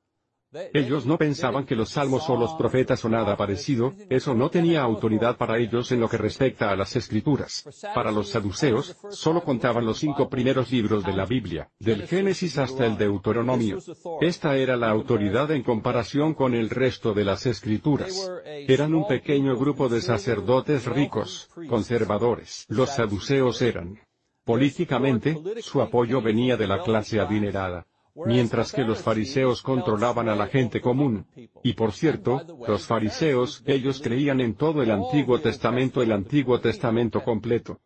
Ellos 0.72 1.06
no 1.06 1.18
pensaban 1.18 1.66
que 1.66 1.76
los 1.76 1.90
salmos 1.90 2.28
o 2.28 2.36
los 2.36 2.54
profetas 2.54 3.04
o 3.04 3.08
nada 3.08 3.36
parecido, 3.36 3.94
eso 4.08 4.34
no 4.34 4.50
tenía 4.50 4.82
autoridad 4.82 5.36
para 5.36 5.58
ellos 5.58 5.90
en 5.92 6.00
lo 6.00 6.08
que 6.08 6.16
respecta 6.16 6.70
a 6.70 6.76
las 6.76 6.96
escrituras. 6.96 7.64
Para 7.94 8.10
los 8.10 8.30
saduceos, 8.30 8.96
solo 9.10 9.42
contaban 9.42 9.84
los 9.84 9.98
cinco 9.98 10.28
primeros 10.28 10.70
libros 10.70 11.04
de 11.04 11.12
la 11.12 11.26
Biblia, 11.26 11.70
del 11.78 12.06
Génesis 12.06 12.58
hasta 12.58 12.86
el 12.86 12.96
Deuteronomio. 12.96 13.78
Esta 14.20 14.56
era 14.56 14.76
la 14.76 14.90
autoridad 14.90 15.50
en 15.50 15.62
comparación 15.62 16.34
con 16.34 16.54
el 16.54 16.70
resto 16.70 17.12
de 17.12 17.25
las 17.25 17.46
escrituras. 17.46 18.30
Eran 18.44 18.94
un 18.94 19.06
pequeño 19.06 19.56
grupo 19.56 19.88
de 19.88 20.00
sacerdotes 20.00 20.86
ricos, 20.86 21.48
conservadores. 21.68 22.66
Los 22.68 22.90
saduceos 22.90 23.60
eran. 23.62 24.00
Políticamente, 24.44 25.36
su 25.60 25.82
apoyo 25.82 26.22
venía 26.22 26.56
de 26.56 26.68
la 26.68 26.82
clase 26.82 27.18
adinerada 27.18 27.86
mientras 28.25 28.73
que 28.73 28.82
los 28.82 29.00
fariseos 29.02 29.62
controlaban 29.62 30.28
a 30.28 30.37
la 30.37 30.46
gente 30.46 30.80
común. 30.80 31.26
Y 31.62 31.75
por 31.75 31.92
cierto, 31.92 32.42
los 32.66 32.87
fariseos, 32.87 33.62
ellos 33.66 34.00
creían 34.00 34.40
en 34.40 34.54
todo 34.54 34.82
el 34.82 34.90
Antiguo 34.90 35.40
Testamento, 35.40 36.02
el 36.02 36.12
Antiguo 36.12 36.61
Testamento 36.61 37.23
completo. 37.23 37.80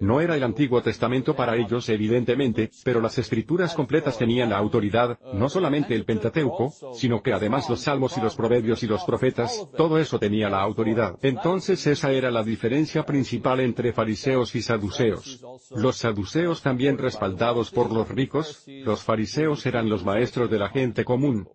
No 0.00 0.20
era 0.20 0.36
el 0.36 0.44
Antiguo 0.44 0.80
Testamento 0.80 1.34
para 1.34 1.56
ellos 1.56 1.88
evidentemente, 1.88 2.70
pero 2.84 3.00
las 3.00 3.18
escrituras 3.18 3.74
completas 3.74 4.16
tenían 4.16 4.50
la 4.50 4.58
autoridad, 4.58 5.18
no 5.34 5.48
solamente 5.48 5.94
el 5.94 6.04
Pentateuco, 6.04 6.72
sino 6.94 7.22
que 7.22 7.32
además 7.32 7.68
los 7.68 7.80
salmos 7.80 8.16
y 8.16 8.20
los 8.20 8.36
proverbios 8.36 8.82
y 8.82 8.86
los 8.86 9.04
profetas, 9.04 9.68
todo 9.76 9.98
eso 9.98 10.18
tenía 10.18 10.48
la 10.48 10.60
autoridad. 10.60 11.18
Entonces 11.22 11.86
esa 11.86 12.12
era 12.12 12.30
la 12.30 12.44
diferencia 12.44 13.04
principal 13.04 13.60
entre 13.60 13.92
fariseos 13.92 14.54
y 14.54 14.62
saduceos. 14.62 15.44
Los 15.74 15.96
saduceos 15.96 16.62
también 16.62 16.98
respaldados 16.98 17.70
por 17.70 17.92
los 17.92 18.08
ricos, 18.08 18.64
los 18.66 19.02
fariseos 19.02 19.66
eran 19.66 19.88
los 19.88 20.04
maestros 20.04 20.50
de 20.50 20.58
la 20.58 20.68
gente 20.68 21.04
común. 21.04 21.48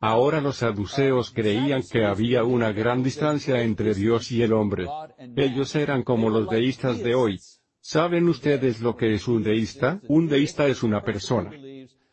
Ahora 0.00 0.40
los 0.40 0.58
saduceos 0.58 1.32
creían 1.32 1.82
que 1.82 2.04
había 2.04 2.44
una 2.44 2.70
gran 2.70 3.02
distancia 3.02 3.62
entre 3.62 3.94
Dios 3.94 4.30
y 4.30 4.42
el 4.42 4.52
hombre. 4.52 4.86
Ellos 5.34 5.74
eran 5.74 6.04
como 6.04 6.30
los 6.30 6.48
deístas 6.48 7.02
de 7.02 7.16
hoy. 7.16 7.40
¿Saben 7.90 8.28
ustedes 8.28 8.82
lo 8.82 8.98
que 8.98 9.14
es 9.14 9.26
un 9.28 9.42
deísta? 9.42 9.98
Un 10.08 10.28
deísta 10.28 10.66
es 10.66 10.82
una 10.82 11.02
persona 11.02 11.50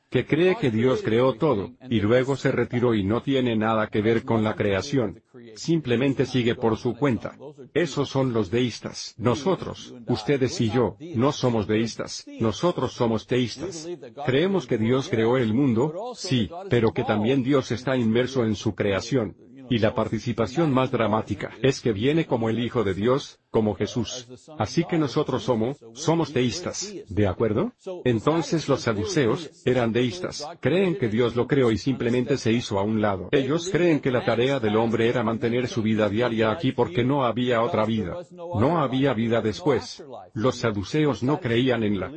que 0.09 0.25
cree 0.25 0.55
que 0.55 0.71
Dios 0.71 1.01
creó 1.03 1.33
todo, 1.33 1.73
y 1.89 1.99
luego 1.99 2.37
se 2.37 2.49
retiró 2.49 2.95
y 2.95 3.03
no 3.03 3.21
tiene 3.21 3.57
nada 3.57 3.87
que 3.87 4.01
ver 4.01 4.23
con 4.23 4.41
la 4.41 4.55
creación. 4.55 5.21
Simplemente 5.55 6.25
sigue 6.25 6.55
por 6.55 6.77
su 6.77 6.95
cuenta. 6.95 7.37
Esos 7.73 8.07
son 8.07 8.31
los 8.31 8.49
deístas. 8.49 9.15
Nosotros, 9.17 9.93
ustedes 10.07 10.61
y 10.61 10.69
yo, 10.69 10.95
no 11.17 11.33
somos 11.33 11.67
deístas, 11.67 12.25
nosotros 12.39 12.93
somos 12.93 13.27
teístas. 13.27 13.89
Creemos 14.25 14.67
que 14.67 14.77
Dios 14.77 15.09
creó 15.09 15.35
el 15.35 15.53
mundo, 15.53 16.13
sí, 16.15 16.49
pero 16.69 16.93
que 16.93 17.03
también 17.03 17.43
Dios 17.43 17.71
está 17.71 17.97
inmerso 17.97 18.45
en 18.45 18.55
su 18.55 18.73
creación. 18.75 19.35
Y 19.69 19.79
la 19.79 19.95
participación 19.95 20.71
más 20.71 20.91
dramática 20.91 21.51
es 21.61 21.81
que 21.81 21.91
viene 21.91 22.25
como 22.25 22.49
el 22.49 22.59
Hijo 22.59 22.83
de 22.83 22.93
Dios, 22.93 23.39
como 23.49 23.75
Jesús. 23.75 24.27
Así 24.59 24.83
que 24.83 24.97
nosotros 24.97 25.43
somos, 25.43 25.77
somos 25.93 26.33
deístas, 26.33 26.93
¿de 27.07 27.27
acuerdo? 27.27 27.71
Entonces 28.03 28.67
los 28.67 28.81
saduceos, 28.81 29.49
eran 29.65 29.91
deístas, 29.91 30.45
creen 30.59 30.97
que 30.97 31.09
Dios 31.09 31.35
lo 31.35 31.47
creó 31.47 31.71
y 31.71 31.77
simplemente 31.77 32.37
se 32.37 32.51
hizo 32.51 32.79
a 32.79 32.83
un 32.83 33.01
lado. 33.01 33.29
Ellos 33.31 33.69
creen 33.71 33.99
que 33.99 34.11
la 34.11 34.25
tarea 34.25 34.59
del 34.59 34.75
hombre 34.75 35.07
era 35.07 35.23
mantener 35.23 35.67
su 35.67 35.81
vida 35.81 36.09
diaria 36.09 36.51
aquí 36.51 36.71
porque 36.71 37.03
no 37.03 37.25
había 37.25 37.61
otra 37.61 37.85
vida. 37.85 38.17
No 38.31 38.79
había 38.79 39.13
vida 39.13 39.41
después. 39.41 40.03
Los 40.33 40.57
saduceos 40.57 41.23
no 41.23 41.39
creían 41.39 41.83
en 41.83 41.99
la 41.99 42.11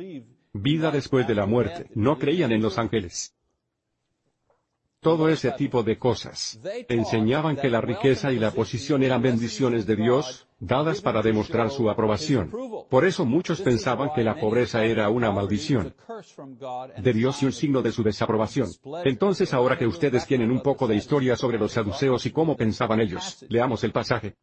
vida 0.51 0.91
después 0.91 1.27
de 1.27 1.35
la 1.35 1.45
muerte, 1.45 1.89
no 1.95 2.17
creían 2.17 2.51
en 2.51 2.61
los 2.61 2.77
ángeles 2.77 3.35
todo 5.01 5.29
ese 5.29 5.51
tipo 5.51 5.83
de 5.83 5.97
cosas. 5.97 6.59
Enseñaban 6.87 7.55
que 7.55 7.69
la 7.69 7.81
riqueza 7.81 8.31
y 8.31 8.39
la 8.39 8.51
posición 8.51 9.03
eran 9.03 9.21
bendiciones 9.21 9.85
de 9.85 9.95
Dios, 9.95 10.47
dadas 10.59 11.01
para 11.01 11.21
demostrar 11.21 11.69
su 11.69 11.89
aprobación. 11.89 12.51
Por 12.89 13.05
eso 13.05 13.25
muchos 13.25 13.61
pensaban 13.61 14.09
que 14.13 14.23
la 14.23 14.39
pobreza 14.39 14.83
era 14.83 15.09
una 15.09 15.31
maldición 15.31 15.93
de 16.97 17.13
Dios 17.13 17.41
y 17.41 17.45
un 17.45 17.53
signo 17.53 17.81
de 17.81 17.91
su 17.91 18.03
desaprobación. 18.03 18.69
Entonces 19.05 19.53
ahora 19.53 19.77
que 19.77 19.87
ustedes 19.87 20.25
tienen 20.25 20.51
un 20.51 20.61
poco 20.61 20.87
de 20.87 20.95
historia 20.95 21.35
sobre 21.35 21.57
los 21.57 21.71
saduceos 21.71 22.25
y 22.25 22.31
cómo 22.31 22.57
pensaban 22.57 22.99
ellos, 22.99 23.45
leamos 23.47 23.83
el 23.83 23.91
pasaje. 23.91 24.35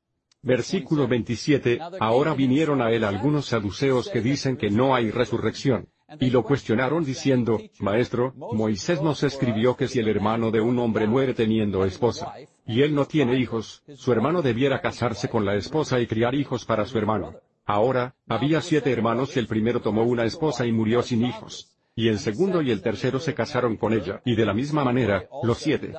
Versículo 0.42 1.08
27, 1.08 1.80
ahora 1.98 2.32
vinieron 2.34 2.80
a 2.80 2.90
él 2.92 3.04
algunos 3.04 3.46
saduceos 3.46 4.08
que 4.08 4.20
dicen 4.20 4.56
que 4.56 4.70
no 4.70 4.94
hay 4.94 5.10
resurrección. 5.10 5.88
Y 6.20 6.30
lo 6.30 6.44
cuestionaron 6.44 7.04
diciendo, 7.04 7.60
Maestro, 7.80 8.32
Moisés 8.36 9.02
nos 9.02 9.24
escribió 9.24 9.76
que 9.76 9.88
si 9.88 9.98
el 9.98 10.08
hermano 10.08 10.50
de 10.52 10.60
un 10.60 10.78
hombre 10.78 11.06
muere 11.06 11.34
teniendo 11.34 11.84
esposa, 11.84 12.32
y 12.64 12.82
él 12.82 12.94
no 12.94 13.06
tiene 13.06 13.38
hijos, 13.38 13.82
su 13.94 14.12
hermano 14.12 14.40
debiera 14.40 14.80
casarse 14.80 15.28
con 15.28 15.44
la 15.44 15.56
esposa 15.56 16.00
y 16.00 16.06
criar 16.06 16.34
hijos 16.34 16.64
para 16.64 16.86
su 16.86 16.96
hermano. 16.98 17.34
Ahora, 17.64 18.14
había 18.28 18.60
siete 18.60 18.92
hermanos 18.92 19.36
y 19.36 19.40
el 19.40 19.48
primero 19.48 19.80
tomó 19.80 20.04
una 20.04 20.24
esposa 20.24 20.64
y 20.64 20.72
murió 20.72 21.02
sin 21.02 21.24
hijos. 21.26 21.72
Y 21.96 22.08
el 22.08 22.18
segundo 22.18 22.60
y 22.62 22.70
el 22.70 22.82
tercero 22.82 23.18
se 23.18 23.34
casaron 23.34 23.76
con 23.76 23.92
ella, 23.92 24.20
y 24.24 24.36
de 24.36 24.44
la 24.44 24.52
misma 24.52 24.84
manera, 24.84 25.26
los 25.42 25.58
siete 25.58 25.92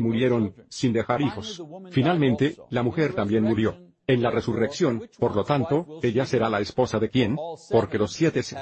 murieron, 0.00 0.54
sin 0.68 0.92
dejar 0.92 1.20
hijos. 1.20 1.62
Finalmente, 1.90 2.56
la 2.70 2.82
mujer 2.82 3.12
también 3.12 3.44
murió. 3.44 3.76
En 4.06 4.22
la 4.22 4.30
resurrección, 4.30 5.08
por 5.18 5.34
lo 5.34 5.44
tanto, 5.44 5.98
ella 6.02 6.26
será 6.26 6.50
la 6.50 6.60
esposa 6.60 6.98
de 6.98 7.08
quién, 7.08 7.36
porque 7.70 7.98
los 7.98 8.12
siete 8.12 8.42
se 8.42 8.56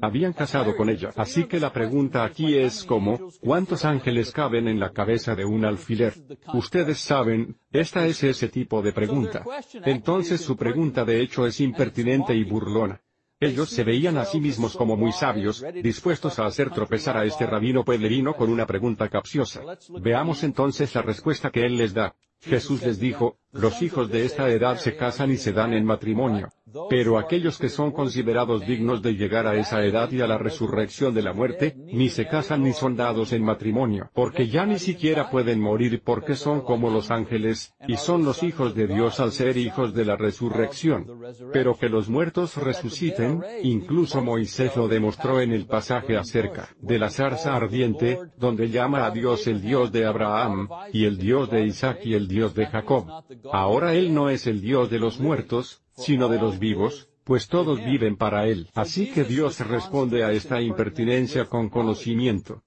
habían 0.00 0.32
casado 0.32 0.76
con 0.76 0.88
ella. 0.88 1.10
Así 1.16 1.44
que 1.44 1.60
la 1.60 1.72
pregunta 1.72 2.24
aquí 2.24 2.56
es 2.56 2.84
como, 2.84 3.30
¿cuántos 3.40 3.84
ángeles 3.84 4.32
caben 4.32 4.66
en 4.66 4.80
la 4.80 4.90
cabeza 4.90 5.36
de 5.36 5.44
un 5.44 5.64
alfiler? 5.64 6.14
Ustedes 6.54 6.98
saben, 6.98 7.56
esta 7.70 8.04
es 8.06 8.24
ese 8.24 8.48
tipo 8.48 8.82
de 8.82 8.92
pregunta. 8.92 9.44
Entonces 9.84 10.40
su 10.40 10.56
pregunta 10.56 11.04
de 11.04 11.20
hecho 11.20 11.46
es 11.46 11.60
impertinente 11.60 12.34
y 12.34 12.44
burlona. 12.44 13.00
Ellos 13.42 13.70
se 13.70 13.84
veían 13.84 14.18
a 14.18 14.26
sí 14.26 14.38
mismos 14.38 14.76
como 14.76 14.98
muy 14.98 15.12
sabios, 15.12 15.64
dispuestos 15.82 16.38
a 16.38 16.44
hacer 16.44 16.68
tropezar 16.70 17.16
a 17.16 17.24
este 17.24 17.46
rabino 17.46 17.84
pueblerino 17.84 18.34
con 18.34 18.50
una 18.50 18.66
pregunta 18.66 19.08
capciosa. 19.08 19.62
Veamos 20.02 20.42
entonces 20.42 20.94
la 20.94 21.00
respuesta 21.00 21.50
que 21.50 21.64
él 21.64 21.78
les 21.78 21.94
da. 21.94 22.14
Jesús 22.42 22.82
les 22.82 23.00
dijo, 23.00 23.38
los 23.52 23.82
hijos 23.82 24.10
de 24.10 24.24
esta 24.24 24.48
edad 24.48 24.76
se 24.76 24.96
casan 24.96 25.30
y 25.30 25.36
se 25.36 25.52
dan 25.52 25.72
en 25.72 25.84
matrimonio. 25.84 26.48
Pero 26.88 27.18
aquellos 27.18 27.58
que 27.58 27.68
son 27.68 27.90
considerados 27.90 28.64
dignos 28.64 29.02
de 29.02 29.14
llegar 29.14 29.46
a 29.46 29.56
esa 29.56 29.84
edad 29.84 30.10
y 30.12 30.20
a 30.20 30.26
la 30.26 30.38
resurrección 30.38 31.14
de 31.14 31.22
la 31.22 31.32
muerte, 31.32 31.74
ni 31.76 32.08
se 32.08 32.26
casan 32.26 32.62
ni 32.62 32.72
son 32.72 32.96
dados 32.96 33.32
en 33.32 33.42
matrimonio, 33.42 34.10
porque 34.14 34.48
ya 34.48 34.66
ni 34.66 34.78
siquiera 34.78 35.30
pueden 35.30 35.60
morir 35.60 36.00
porque 36.04 36.36
son 36.36 36.60
como 36.60 36.90
los 36.90 37.10
ángeles, 37.10 37.74
y 37.88 37.96
son 37.96 38.24
los 38.24 38.42
hijos 38.42 38.74
de 38.74 38.86
Dios 38.86 39.18
al 39.18 39.32
ser 39.32 39.56
hijos 39.56 39.94
de 39.94 40.04
la 40.04 40.16
resurrección. 40.16 41.06
Pero 41.52 41.76
que 41.76 41.88
los 41.88 42.08
muertos 42.08 42.56
resuciten, 42.56 43.42
incluso 43.62 44.22
Moisés 44.22 44.76
lo 44.76 44.86
demostró 44.86 45.40
en 45.40 45.52
el 45.52 45.66
pasaje 45.66 46.16
acerca 46.16 46.68
de 46.80 46.98
la 46.98 47.10
zarza 47.10 47.56
ardiente, 47.56 48.18
donde 48.36 48.70
llama 48.70 49.06
a 49.06 49.10
Dios 49.10 49.46
el 49.46 49.60
Dios 49.60 49.90
de 49.90 50.06
Abraham, 50.06 50.68
y 50.92 51.04
el 51.04 51.18
Dios 51.18 51.50
de 51.50 51.64
Isaac 51.64 52.00
y 52.04 52.14
el 52.14 52.28
Dios 52.28 52.54
de 52.54 52.66
Jacob. 52.66 53.06
Ahora 53.52 53.94
Él 53.94 54.14
no 54.14 54.30
es 54.30 54.46
el 54.46 54.60
Dios 54.60 54.90
de 54.90 54.98
los 54.98 55.20
muertos, 55.20 55.82
sino 55.96 56.28
de 56.28 56.38
los 56.38 56.58
vivos, 56.58 57.08
pues 57.24 57.48
todos 57.48 57.84
viven 57.84 58.16
para 58.16 58.46
Él. 58.46 58.68
Así 58.74 59.12
que 59.12 59.24
Dios 59.24 59.60
responde 59.60 60.24
a 60.24 60.32
esta 60.32 60.60
impertinencia 60.60 61.44
con 61.44 61.68
conocimiento. 61.68 62.62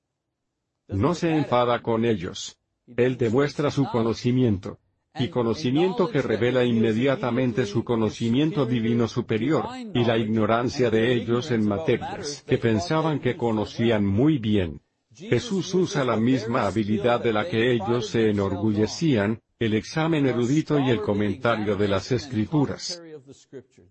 No 0.87 1.15
se 1.15 1.35
enfada 1.35 1.81
con 1.81 2.05
ellos. 2.05 2.57
Él 2.97 3.17
demuestra 3.17 3.71
su 3.71 3.85
conocimiento. 3.85 4.79
Y 5.15 5.27
conocimiento 5.29 6.09
que 6.09 6.23
revela 6.23 6.63
inmediatamente 6.63 7.67
su 7.67 7.83
conocimiento 7.83 8.65
divino 8.65 9.07
superior, 9.07 9.65
y 9.93 10.03
la 10.03 10.17
ignorancia 10.17 10.89
de 10.89 11.13
ellos 11.13 11.51
en 11.51 11.67
materias 11.67 12.43
que 12.47 12.57
pensaban 12.57 13.19
que 13.19 13.37
conocían 13.37 14.05
muy 14.05 14.39
bien. 14.39 14.81
Jesús 15.15 15.73
usa 15.73 16.03
la 16.03 16.15
misma 16.15 16.65
habilidad 16.65 17.21
de 17.21 17.33
la 17.33 17.47
que 17.47 17.71
ellos 17.71 18.07
se 18.07 18.29
enorgullecían, 18.29 19.39
el 19.59 19.75
examen 19.75 20.25
erudito 20.25 20.79
y 20.79 20.89
el 20.89 21.01
comentario 21.01 21.75
de 21.75 21.87
las 21.87 22.11
escrituras. 22.11 23.01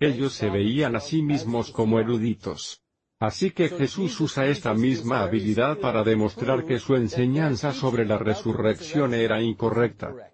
Ellos 0.01 0.33
se 0.33 0.51
veían 0.51 0.97
a 0.97 1.01
sí 1.01 1.23
mismos 1.23 1.71
como 1.71 2.01
eruditos. 2.01 2.83
Así 3.19 3.53
que 3.53 3.69
Jesús 3.69 4.21
usa 4.21 4.47
esta 4.47 4.75
misma 4.75 5.23
habilidad 5.23 5.79
para 5.79 6.03
demostrar 6.03 6.65
que 6.65 6.81
su 6.81 6.97
enseñanza 6.97 7.73
sobre 7.73 8.05
la 8.05 8.19
resurrección 8.19 9.15
era 9.15 9.41
incorrecta. 9.41 10.32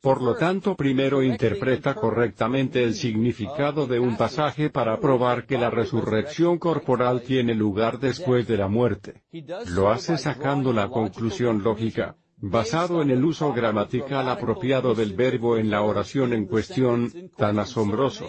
Por 0.00 0.22
lo 0.22 0.34
tanto, 0.36 0.76
primero 0.76 1.22
interpreta 1.22 1.94
correctamente 1.94 2.82
el 2.82 2.94
significado 2.94 3.86
de 3.86 4.00
un 4.00 4.16
pasaje 4.16 4.70
para 4.70 4.98
probar 4.98 5.44
que 5.44 5.58
la 5.58 5.68
resurrección 5.68 6.58
corporal 6.58 7.20
tiene 7.20 7.54
lugar 7.54 7.98
después 7.98 8.48
de 8.48 8.56
la 8.56 8.68
muerte. 8.68 9.22
Lo 9.66 9.90
hace 9.90 10.16
sacando 10.16 10.72
la 10.72 10.88
conclusión 10.88 11.62
lógica, 11.62 12.16
basado 12.38 13.02
en 13.02 13.10
el 13.10 13.22
uso 13.22 13.52
gramatical 13.52 14.30
apropiado 14.30 14.94
del 14.94 15.12
verbo 15.12 15.58
en 15.58 15.68
la 15.68 15.82
oración 15.82 16.32
en 16.32 16.46
cuestión, 16.46 17.12
tan 17.36 17.58
asombroso. 17.58 18.26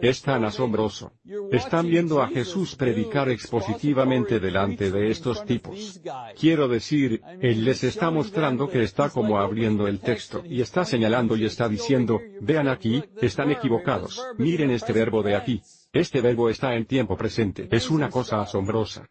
Es 0.00 0.22
tan 0.22 0.44
asombroso. 0.44 1.12
Están 1.50 1.88
viendo 1.88 2.22
a 2.22 2.28
Jesús 2.28 2.76
predicar 2.76 3.28
expositivamente 3.28 4.38
delante 4.38 4.90
de 4.90 5.10
estos 5.10 5.44
tipos. 5.44 6.00
Quiero 6.38 6.68
decir, 6.68 7.22
Él 7.40 7.64
les 7.64 7.84
está 7.84 8.10
mostrando 8.10 8.68
que 8.68 8.82
está 8.82 9.10
como 9.10 9.38
abriendo 9.38 9.88
el 9.88 10.00
texto, 10.00 10.42
y 10.44 10.60
está 10.60 10.84
señalando 10.84 11.36
y 11.36 11.44
está 11.44 11.68
diciendo, 11.68 12.20
vean 12.40 12.68
aquí, 12.68 13.02
están 13.20 13.50
equivocados, 13.50 14.24
miren 14.36 14.70
este 14.70 14.92
verbo 14.92 15.22
de 15.22 15.34
aquí. 15.36 15.62
Este 15.92 16.20
verbo 16.20 16.50
está 16.50 16.74
en 16.74 16.84
tiempo 16.84 17.16
presente. 17.16 17.68
Es 17.70 17.90
una 17.90 18.10
cosa 18.10 18.42
asombrosa. 18.42 19.08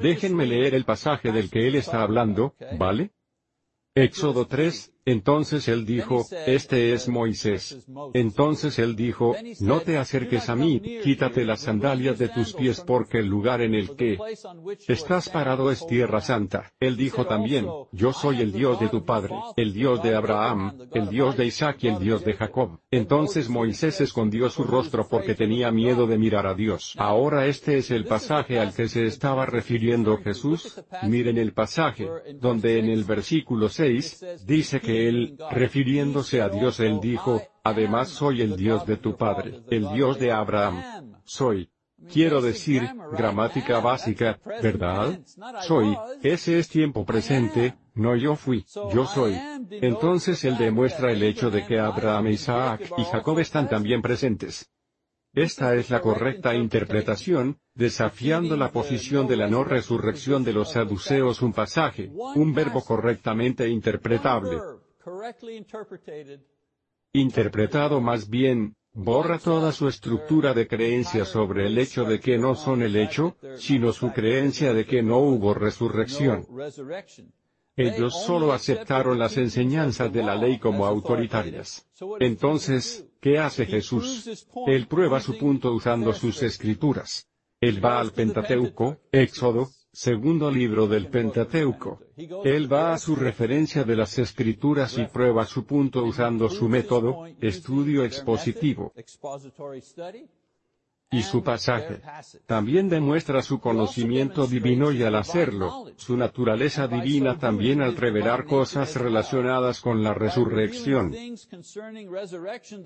Déjenme 0.00 0.46
leer 0.46 0.74
el 0.74 0.84
pasaje 0.84 1.32
del 1.32 1.50
que 1.50 1.66
él 1.66 1.74
está 1.74 2.02
hablando, 2.02 2.54
¿vale? 2.78 3.12
Éxodo 3.94 4.46
3, 4.46 4.95
Entonces 5.06 5.68
él 5.68 5.86
dijo, 5.86 6.26
Este 6.46 6.92
es 6.92 7.08
Moisés. 7.08 7.86
Entonces 8.12 8.80
él 8.80 8.96
dijo, 8.96 9.36
No 9.60 9.80
te 9.80 9.98
acerques 9.98 10.48
a 10.48 10.56
mí, 10.56 10.82
quítate 11.04 11.44
las 11.44 11.60
sandalias 11.60 12.18
de 12.18 12.28
tus 12.28 12.52
pies 12.54 12.80
porque 12.80 13.20
el 13.20 13.26
lugar 13.26 13.60
en 13.60 13.74
el 13.76 13.94
que 13.94 14.18
estás 14.88 15.28
parado 15.28 15.70
es 15.70 15.86
tierra 15.86 16.20
santa. 16.20 16.72
Él 16.80 16.96
dijo 16.96 17.24
también, 17.24 17.68
Yo 17.92 18.12
soy 18.12 18.40
el 18.40 18.50
Dios 18.50 18.80
de 18.80 18.88
tu 18.88 19.04
padre, 19.04 19.36
el 19.56 19.72
Dios 19.72 20.02
de 20.02 20.16
Abraham, 20.16 20.76
el 20.92 21.08
Dios 21.08 21.36
de 21.36 21.46
Isaac 21.46 21.84
y 21.84 21.88
el 21.88 22.00
Dios 22.00 22.24
de 22.24 22.32
Jacob. 22.32 22.80
Entonces 22.90 23.48
Moisés 23.48 24.00
escondió 24.00 24.50
su 24.50 24.64
rostro 24.64 25.06
porque 25.08 25.36
tenía 25.36 25.70
miedo 25.70 26.08
de 26.08 26.18
mirar 26.18 26.48
a 26.48 26.54
Dios. 26.54 26.94
Ahora 26.98 27.46
este 27.46 27.78
es 27.78 27.92
el 27.92 28.06
pasaje 28.06 28.58
al 28.58 28.74
que 28.74 28.88
se 28.88 29.06
estaba 29.06 29.46
refiriendo 29.46 30.18
Jesús. 30.18 30.82
Miren 31.04 31.38
el 31.38 31.52
pasaje, 31.52 32.08
donde 32.40 32.80
en 32.80 32.86
el 32.86 33.04
versículo 33.04 33.68
6, 33.68 34.44
dice 34.44 34.80
que 34.80 34.95
él, 34.96 35.36
refiriéndose 35.50 36.40
a 36.40 36.48
Dios, 36.48 36.80
él 36.80 37.00
dijo, 37.00 37.42
además 37.64 38.08
soy 38.08 38.42
el 38.42 38.56
Dios 38.56 38.86
de 38.86 38.96
tu 38.96 39.16
padre, 39.16 39.62
el 39.70 39.88
Dios 39.92 40.18
de 40.18 40.32
Abraham. 40.32 41.12
Soy. 41.24 41.70
Quiero 42.12 42.42
decir, 42.42 42.82
gramática 43.16 43.80
básica, 43.80 44.38
¿verdad? 44.62 45.18
Soy, 45.62 45.96
ese 46.22 46.58
es 46.58 46.68
tiempo 46.68 47.04
presente, 47.06 47.74
no 47.94 48.14
yo 48.14 48.36
fui, 48.36 48.66
yo 48.92 49.06
soy. 49.06 49.34
Entonces 49.70 50.44
él 50.44 50.58
demuestra 50.58 51.10
el 51.10 51.22
hecho 51.22 51.50
de 51.50 51.64
que 51.66 51.78
Abraham, 51.78 52.28
Isaac 52.28 52.92
y 52.98 53.04
Jacob 53.04 53.38
están 53.38 53.68
también 53.68 54.02
presentes. 54.02 54.70
Esta 55.32 55.74
es 55.74 55.90
la 55.90 56.00
correcta 56.00 56.54
interpretación, 56.54 57.58
desafiando 57.74 58.56
la 58.56 58.72
posición 58.72 59.26
de 59.26 59.36
la 59.36 59.48
no 59.48 59.64
resurrección 59.64 60.44
de 60.44 60.52
los 60.52 60.72
saduceos 60.72 61.42
un 61.42 61.52
pasaje, 61.52 62.10
un 62.10 62.54
verbo 62.54 62.82
correctamente 62.84 63.68
interpretable 63.68 64.58
interpretado 67.12 68.00
más 68.00 68.28
bien, 68.28 68.76
borra 68.92 69.38
toda 69.38 69.72
su 69.72 69.88
estructura 69.88 70.52
de 70.54 70.66
creencia 70.66 71.24
sobre 71.24 71.66
el 71.66 71.78
hecho 71.78 72.04
de 72.04 72.18
que 72.20 72.38
no 72.38 72.54
son 72.54 72.82
el 72.82 72.96
hecho, 72.96 73.36
sino 73.56 73.92
su 73.92 74.12
creencia 74.12 74.72
de 74.74 74.84
que 74.84 75.02
no 75.02 75.18
hubo 75.18 75.54
resurrección. 75.54 76.46
Ellos 77.76 78.24
solo 78.24 78.52
aceptaron 78.52 79.18
las 79.18 79.36
enseñanzas 79.36 80.10
de 80.10 80.22
la 80.22 80.34
ley 80.34 80.58
como 80.58 80.86
autoritarias. 80.86 81.86
Entonces, 82.20 83.06
¿qué 83.20 83.38
hace 83.38 83.66
Jesús? 83.66 84.46
Él 84.66 84.88
prueba 84.88 85.20
su 85.20 85.36
punto 85.36 85.72
usando 85.72 86.14
sus 86.14 86.42
escrituras. 86.42 87.28
Él 87.60 87.84
va 87.84 88.00
al 88.00 88.12
Pentateuco, 88.12 88.98
Éxodo, 89.12 89.68
segundo 89.96 90.50
libro 90.50 90.86
del 90.86 91.08
Pentateuco. 91.08 92.00
Él 92.44 92.70
va 92.70 92.92
a 92.92 92.98
su 92.98 93.16
referencia 93.16 93.82
de 93.82 93.96
las 93.96 94.18
escrituras 94.18 94.98
y 94.98 95.06
prueba 95.06 95.46
su 95.46 95.64
punto 95.64 96.04
usando 96.04 96.50
su 96.50 96.68
método, 96.68 97.24
estudio 97.40 98.04
expositivo. 98.04 98.92
Y 101.10 101.22
su 101.22 101.42
pasaje. 101.42 102.02
También 102.44 102.90
demuestra 102.90 103.40
su 103.40 103.58
conocimiento 103.58 104.46
divino 104.46 104.92
y 104.92 105.02
al 105.02 105.14
hacerlo, 105.14 105.86
su 105.96 106.14
naturaleza 106.18 106.88
divina 106.88 107.38
también 107.38 107.80
al 107.80 107.96
revelar 107.96 108.44
cosas 108.44 108.96
relacionadas 108.96 109.80
con 109.80 110.02
la 110.02 110.12
resurrección, 110.12 111.12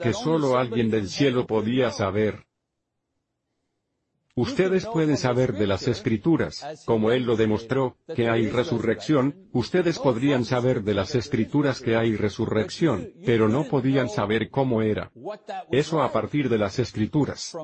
que 0.00 0.12
solo 0.12 0.58
alguien 0.58 0.90
del 0.90 1.08
cielo 1.08 1.44
podía 1.44 1.90
saber. 1.90 2.49
Ustedes 4.36 4.86
pueden 4.86 5.16
saber 5.16 5.54
de 5.54 5.66
las 5.66 5.88
escrituras, 5.88 6.84
como 6.86 7.10
Él 7.10 7.24
lo 7.24 7.36
demostró, 7.36 7.96
que 8.14 8.28
hay 8.28 8.48
resurrección, 8.48 9.48
ustedes 9.52 9.98
podrían 9.98 10.44
saber 10.44 10.82
de 10.82 10.94
las 10.94 11.14
escrituras 11.14 11.80
que 11.80 11.96
hay 11.96 12.16
resurrección, 12.16 13.10
pero 13.26 13.48
no 13.48 13.64
podían 13.64 14.08
saber 14.08 14.48
cómo 14.48 14.82
era. 14.82 15.10
Eso 15.70 16.02
a 16.02 16.12
partir 16.12 16.48
de 16.48 16.58
las 16.58 16.78
escrituras. 16.78 17.56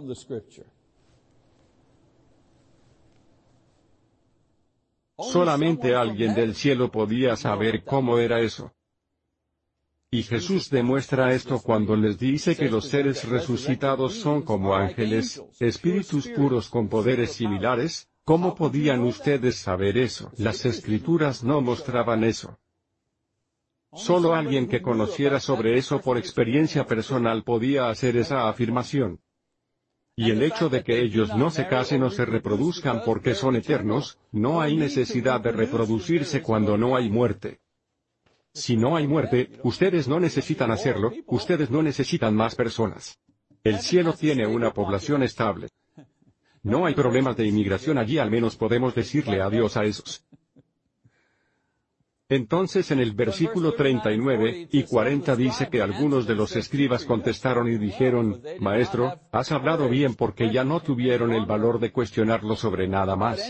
Solamente 5.18 5.94
alguien 5.94 6.34
del 6.34 6.54
cielo 6.54 6.90
podía 6.90 7.36
saber 7.36 7.84
cómo 7.84 8.18
era 8.18 8.40
eso. 8.40 8.72
Y 10.10 10.22
Jesús 10.22 10.70
demuestra 10.70 11.32
esto 11.32 11.60
cuando 11.60 11.96
les 11.96 12.18
dice 12.18 12.56
que 12.56 12.70
los 12.70 12.88
seres 12.88 13.28
resucitados 13.28 14.14
son 14.14 14.42
como 14.42 14.76
ángeles, 14.76 15.42
espíritus 15.58 16.28
puros 16.28 16.68
con 16.68 16.88
poderes 16.88 17.32
similares, 17.32 18.08
¿cómo 18.24 18.54
podían 18.54 19.02
ustedes 19.02 19.56
saber 19.56 19.98
eso? 19.98 20.30
Las 20.36 20.64
escrituras 20.64 21.42
no 21.42 21.60
mostraban 21.60 22.22
eso. 22.22 22.58
Solo 23.94 24.34
alguien 24.34 24.68
que 24.68 24.82
conociera 24.82 25.40
sobre 25.40 25.76
eso 25.76 26.00
por 26.00 26.18
experiencia 26.18 26.86
personal 26.86 27.42
podía 27.42 27.88
hacer 27.88 28.16
esa 28.16 28.48
afirmación. 28.48 29.20
Y 30.14 30.30
el 30.30 30.42
hecho 30.42 30.68
de 30.68 30.84
que 30.84 31.00
ellos 31.00 31.34
no 31.34 31.50
se 31.50 31.66
casen 31.66 32.02
o 32.02 32.10
se 32.10 32.24
reproduzcan 32.24 33.02
porque 33.04 33.34
son 33.34 33.56
eternos, 33.56 34.18
no 34.32 34.60
hay 34.60 34.76
necesidad 34.76 35.40
de 35.40 35.52
reproducirse 35.52 36.42
cuando 36.42 36.78
no 36.78 36.96
hay 36.96 37.10
muerte. 37.10 37.60
Si 38.56 38.74
no 38.74 38.96
hay 38.96 39.06
muerte, 39.06 39.50
ustedes 39.64 40.08
no 40.08 40.18
necesitan 40.18 40.70
hacerlo, 40.70 41.12
ustedes 41.26 41.70
no 41.70 41.82
necesitan 41.82 42.34
más 42.34 42.54
personas. 42.54 43.18
El 43.62 43.80
cielo 43.80 44.14
tiene 44.14 44.46
una 44.46 44.72
población 44.72 45.22
estable. 45.22 45.68
No 46.62 46.86
hay 46.86 46.94
problemas 46.94 47.36
de 47.36 47.46
inmigración 47.46 47.98
allí, 47.98 48.16
al 48.16 48.30
menos 48.30 48.56
podemos 48.56 48.94
decirle 48.94 49.42
adiós 49.42 49.76
a 49.76 49.84
esos. 49.84 50.24
Entonces 52.30 52.90
en 52.90 53.00
el 53.00 53.12
versículo 53.12 53.74
39 53.74 54.68
y 54.72 54.84
40 54.84 55.36
dice 55.36 55.68
que 55.68 55.82
algunos 55.82 56.26
de 56.26 56.34
los 56.34 56.56
escribas 56.56 57.04
contestaron 57.04 57.68
y 57.68 57.76
dijeron, 57.76 58.40
Maestro, 58.58 59.20
has 59.32 59.52
hablado 59.52 59.90
bien 59.90 60.14
porque 60.14 60.50
ya 60.50 60.64
no 60.64 60.80
tuvieron 60.80 61.34
el 61.34 61.44
valor 61.44 61.78
de 61.78 61.92
cuestionarlo 61.92 62.56
sobre 62.56 62.88
nada 62.88 63.16
más. 63.16 63.46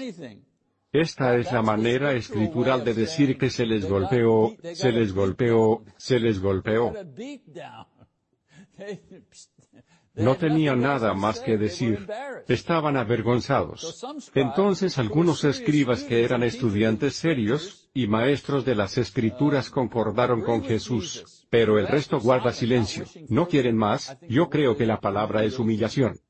Esta 0.92 1.36
es 1.36 1.52
la 1.52 1.62
manera 1.62 2.12
escritural 2.12 2.84
de 2.84 2.94
decir 2.94 3.36
que 3.36 3.50
se 3.50 3.66
les 3.66 3.88
golpeó, 3.88 4.56
se 4.74 4.92
les 4.92 5.12
golpeó, 5.12 5.84
se 5.96 6.18
les 6.18 6.40
golpeó. 6.40 6.94
No 10.14 10.36
tenían 10.36 10.80
nada 10.80 11.12
más 11.12 11.40
que 11.40 11.58
decir. 11.58 12.06
Estaban 12.48 12.96
avergonzados. 12.96 14.02
Entonces 14.34 14.96
algunos 14.98 15.44
escribas 15.44 16.02
que 16.02 16.24
eran 16.24 16.42
estudiantes 16.42 17.16
serios, 17.16 17.90
y 17.92 18.06
maestros 18.06 18.64
de 18.64 18.74
las 18.74 18.98
escrituras 18.98 19.70
concordaron 19.70 20.42
con 20.42 20.62
Jesús, 20.62 21.46
pero 21.50 21.78
el 21.78 21.86
resto 21.86 22.18
guarda 22.20 22.52
silencio. 22.52 23.04
¿No 23.28 23.48
quieren 23.48 23.76
más? 23.76 24.18
Yo 24.28 24.48
creo 24.48 24.76
que 24.76 24.86
la 24.86 25.00
palabra 25.00 25.44
es 25.44 25.58
humillación. 25.58 26.20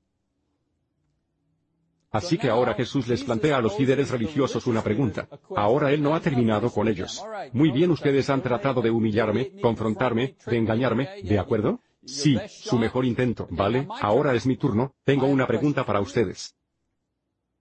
Así 2.16 2.38
que 2.38 2.48
ahora 2.48 2.74
Jesús 2.74 3.06
les 3.08 3.22
plantea 3.22 3.58
a 3.58 3.60
los 3.60 3.78
líderes 3.78 4.10
religiosos 4.10 4.66
una 4.66 4.82
pregunta. 4.82 5.28
Ahora 5.54 5.92
Él 5.92 6.02
no 6.02 6.14
ha 6.14 6.20
terminado 6.20 6.70
con 6.70 6.88
ellos. 6.88 7.22
Muy 7.52 7.70
bien, 7.70 7.90
ustedes 7.90 8.30
han 8.30 8.42
tratado 8.42 8.80
de 8.80 8.90
humillarme, 8.90 9.52
confrontarme, 9.60 10.36
de 10.46 10.56
engañarme, 10.56 11.08
¿de 11.22 11.38
acuerdo? 11.38 11.80
Sí, 12.04 12.38
su 12.48 12.78
mejor 12.78 13.04
intento, 13.04 13.48
¿vale? 13.50 13.86
Ahora 14.00 14.34
es 14.34 14.46
mi 14.46 14.56
turno, 14.56 14.94
tengo 15.04 15.26
una 15.26 15.46
pregunta 15.46 15.84
para 15.84 16.00
ustedes. 16.00 16.56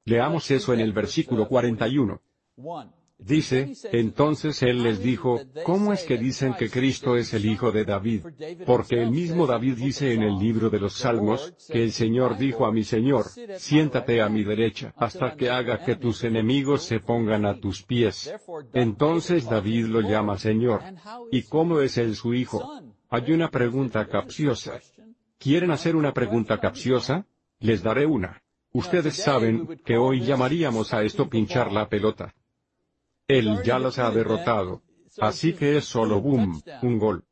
Leamos 0.05 0.49
eso 0.51 0.73
en 0.73 0.79
el 0.79 0.93
versículo 0.93 1.47
41. 1.47 2.21
Dice, 3.17 3.73
entonces 3.93 4.61
él 4.61 4.83
les 4.83 5.01
dijo, 5.01 5.41
¿cómo 5.63 5.93
es 5.93 6.03
que 6.03 6.17
dicen 6.17 6.53
que 6.53 6.69
Cristo 6.69 7.15
es 7.15 7.33
el 7.33 7.45
Hijo 7.45 7.71
de 7.71 7.85
David? 7.85 8.25
Porque 8.65 9.01
el 9.01 9.09
mismo 9.09 9.47
David 9.47 9.77
dice 9.77 10.13
en 10.13 10.21
el 10.21 10.37
libro 10.37 10.69
de 10.69 10.79
los 10.79 10.93
Salmos, 10.93 11.53
que 11.71 11.81
el 11.81 11.91
Señor 11.91 12.37
dijo 12.37 12.65
a 12.65 12.73
mi 12.73 12.83
Señor, 12.83 13.25
siéntate 13.57 14.21
a 14.21 14.27
mi 14.27 14.43
derecha, 14.43 14.93
hasta 14.97 15.35
que 15.35 15.49
haga 15.49 15.83
que 15.83 15.95
tus 15.95 16.23
enemigos 16.23 16.83
se 16.83 16.99
pongan 16.99 17.45
a 17.45 17.59
tus 17.59 17.83
pies. 17.83 18.33
Entonces 18.73 19.45
David 19.45 19.85
lo 19.85 20.01
llama 20.01 20.37
Señor. 20.37 20.81
¿Y 21.31 21.43
cómo 21.43 21.79
es 21.79 21.97
él 21.97 22.15
su 22.15 22.33
Hijo? 22.33 22.79
Hay 23.09 23.31
una 23.31 23.49
pregunta 23.49 24.07
capciosa. 24.07 24.79
¿Quieren 25.39 25.71
hacer 25.71 25.95
una 25.95 26.13
pregunta 26.13 26.59
capciosa? 26.59 27.25
Les 27.59 27.81
daré 27.81 28.05
una. 28.05 28.41
Ustedes 28.73 29.15
saben, 29.15 29.79
que 29.85 29.95
hoy 29.97 30.19
llamaríamos 30.19 30.93
a 30.93 31.01
esto 31.01 31.29
pinchar 31.29 31.71
la 31.71 31.87
pelota. 31.87 32.35
Él 33.27 33.61
ya 33.63 33.79
los 33.79 33.97
ha 33.99 34.11
derrotado. 34.11 34.81
Así 35.19 35.53
que 35.53 35.77
es 35.77 35.85
solo 35.85 36.21
boom, 36.21 36.61
un 36.81 36.99
gol. 36.99 37.23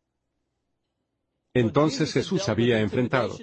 Entonces 1.56 2.12
Jesús 2.12 2.50
había 2.50 2.80
enfrentado 2.80 3.38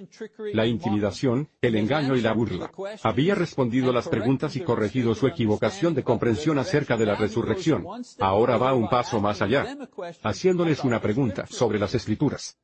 la 0.52 0.66
intimidación, 0.66 1.48
el 1.60 1.76
engaño 1.76 2.16
y 2.16 2.20
la 2.20 2.32
burla. 2.32 2.72
Había 3.04 3.36
respondido 3.36 3.92
las 3.92 4.08
preguntas 4.08 4.56
y 4.56 4.62
corregido 4.62 5.14
su 5.14 5.28
equivocación 5.28 5.94
de 5.94 6.02
comprensión 6.02 6.58
acerca 6.58 6.96
de 6.96 7.06
la 7.06 7.14
resurrección. 7.14 7.86
Ahora 8.18 8.56
va 8.56 8.74
un 8.74 8.88
paso 8.88 9.20
más 9.20 9.42
allá, 9.42 9.76
haciéndoles 10.24 10.82
una 10.82 11.00
pregunta 11.00 11.46
sobre 11.46 11.78
las 11.78 11.94
escrituras. 11.94 12.58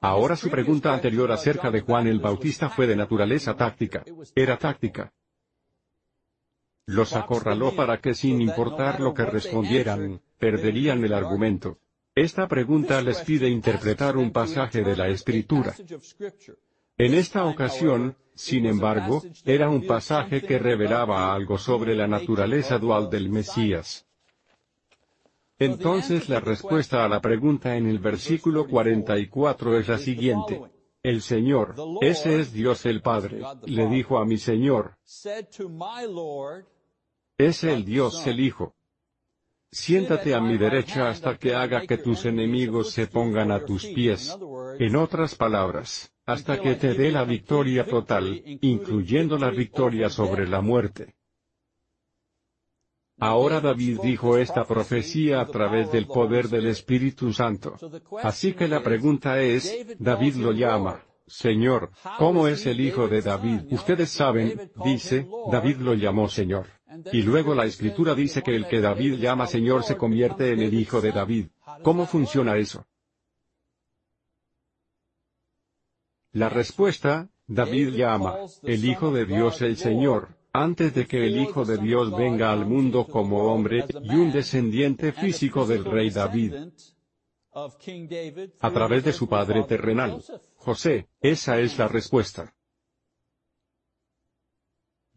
Ahora 0.00 0.36
su 0.36 0.50
pregunta 0.50 0.94
anterior 0.94 1.32
acerca 1.32 1.72
de 1.72 1.80
Juan 1.80 2.06
el 2.06 2.20
Bautista 2.20 2.68
fue 2.68 2.86
de 2.86 2.94
naturaleza 2.94 3.56
táctica. 3.56 4.04
Era 4.36 4.56
táctica. 4.56 5.12
Los 6.86 7.14
acorraló 7.14 7.74
para 7.74 7.98
que 8.00 8.14
sin 8.14 8.40
importar 8.40 9.00
lo 9.00 9.14
que 9.14 9.24
respondieran, 9.24 10.20
perderían 10.38 11.04
el 11.04 11.12
argumento. 11.12 11.78
Esta 12.14 12.46
pregunta 12.48 13.00
les 13.00 13.20
pide 13.20 13.48
interpretar 13.48 14.16
un 14.16 14.32
pasaje 14.32 14.82
de 14.82 14.96
la 14.96 15.08
Escritura. 15.08 15.74
En 16.98 17.14
esta 17.14 17.46
ocasión, 17.46 18.16
sin 18.34 18.66
embargo, 18.66 19.22
era 19.44 19.70
un 19.70 19.86
pasaje 19.86 20.42
que 20.42 20.58
revelaba 20.58 21.32
algo 21.32 21.56
sobre 21.56 21.94
la 21.94 22.06
naturaleza 22.06 22.78
dual 22.78 23.08
del 23.08 23.30
Mesías. 23.30 24.06
Entonces 25.58 26.28
la 26.28 26.40
respuesta 26.40 27.04
a 27.04 27.08
la 27.08 27.20
pregunta 27.20 27.76
en 27.76 27.86
el 27.86 27.98
versículo 27.98 28.66
44 28.66 29.78
es 29.78 29.88
la 29.88 29.98
siguiente. 29.98 30.60
El 31.02 31.22
Señor, 31.22 31.74
ese 32.00 32.40
es 32.40 32.52
Dios 32.52 32.84
el 32.86 33.00
Padre, 33.00 33.42
le 33.66 33.88
dijo 33.88 34.18
a 34.18 34.24
mi 34.24 34.38
Señor, 34.38 34.96
es 37.46 37.64
el 37.64 37.84
Dios 37.84 38.26
el 38.26 38.40
Hijo. 38.40 38.74
Siéntate 39.70 40.34
a 40.34 40.40
mi 40.40 40.58
derecha 40.58 41.08
hasta 41.08 41.38
que 41.38 41.54
haga 41.54 41.86
que 41.86 41.96
tus 41.96 42.26
enemigos 42.26 42.90
se 42.92 43.06
pongan 43.06 43.50
a 43.50 43.64
tus 43.64 43.86
pies. 43.86 44.36
En 44.78 44.96
otras 44.96 45.34
palabras, 45.34 46.12
hasta 46.26 46.60
que 46.60 46.74
te 46.74 46.92
dé 46.94 47.10
la 47.10 47.24
victoria 47.24 47.86
total, 47.86 48.42
incluyendo 48.60 49.38
la 49.38 49.50
victoria 49.50 50.10
sobre 50.10 50.46
la 50.46 50.60
muerte. 50.60 51.14
Ahora 53.18 53.60
David 53.60 54.00
dijo 54.02 54.36
esta 54.36 54.64
profecía 54.64 55.40
a 55.40 55.46
través 55.46 55.90
del 55.92 56.06
poder 56.06 56.48
del 56.48 56.66
Espíritu 56.66 57.32
Santo. 57.32 57.76
Así 58.22 58.52
que 58.52 58.68
la 58.68 58.82
pregunta 58.82 59.40
es, 59.40 59.86
David 59.98 60.34
lo 60.36 60.52
llama, 60.52 61.04
Señor, 61.26 61.92
¿cómo 62.18 62.48
es 62.48 62.66
el 62.66 62.80
hijo 62.80 63.08
de 63.08 63.22
David? 63.22 63.60
Ustedes 63.70 64.10
saben, 64.10 64.70
dice, 64.84 65.26
David 65.50 65.76
lo 65.76 65.94
llamó 65.94 66.28
Señor. 66.28 66.66
Y 67.12 67.22
luego 67.22 67.54
la 67.54 67.64
escritura 67.64 68.14
dice 68.14 68.42
que 68.42 68.54
el 68.54 68.66
que 68.66 68.80
David 68.80 69.18
llama 69.18 69.46
Señor 69.46 69.84
se 69.84 69.96
convierte 69.96 70.52
en 70.52 70.60
el 70.60 70.74
hijo 70.74 71.00
de 71.00 71.12
David. 71.12 71.46
¿Cómo 71.82 72.06
funciona 72.06 72.56
eso? 72.56 72.86
La 76.32 76.48
respuesta, 76.48 77.28
David 77.46 77.90
llama, 77.90 78.38
el 78.62 78.84
Hijo 78.86 79.12
de 79.12 79.26
Dios 79.26 79.60
el 79.60 79.76
Señor, 79.76 80.28
antes 80.52 80.94
de 80.94 81.06
que 81.06 81.26
el 81.26 81.38
Hijo 81.38 81.66
de 81.66 81.76
Dios 81.76 82.10
venga 82.16 82.50
al 82.50 82.64
mundo 82.64 83.06
como 83.06 83.52
hombre, 83.52 83.84
y 84.02 84.14
un 84.14 84.32
descendiente 84.32 85.12
físico 85.12 85.66
del 85.66 85.84
rey 85.84 86.08
David, 86.08 86.54
a 88.60 88.70
través 88.70 89.04
de 89.04 89.12
su 89.12 89.28
padre 89.28 89.64
terrenal, 89.64 90.22
José, 90.56 91.08
esa 91.20 91.58
es 91.58 91.76
la 91.78 91.88
respuesta. 91.88 92.54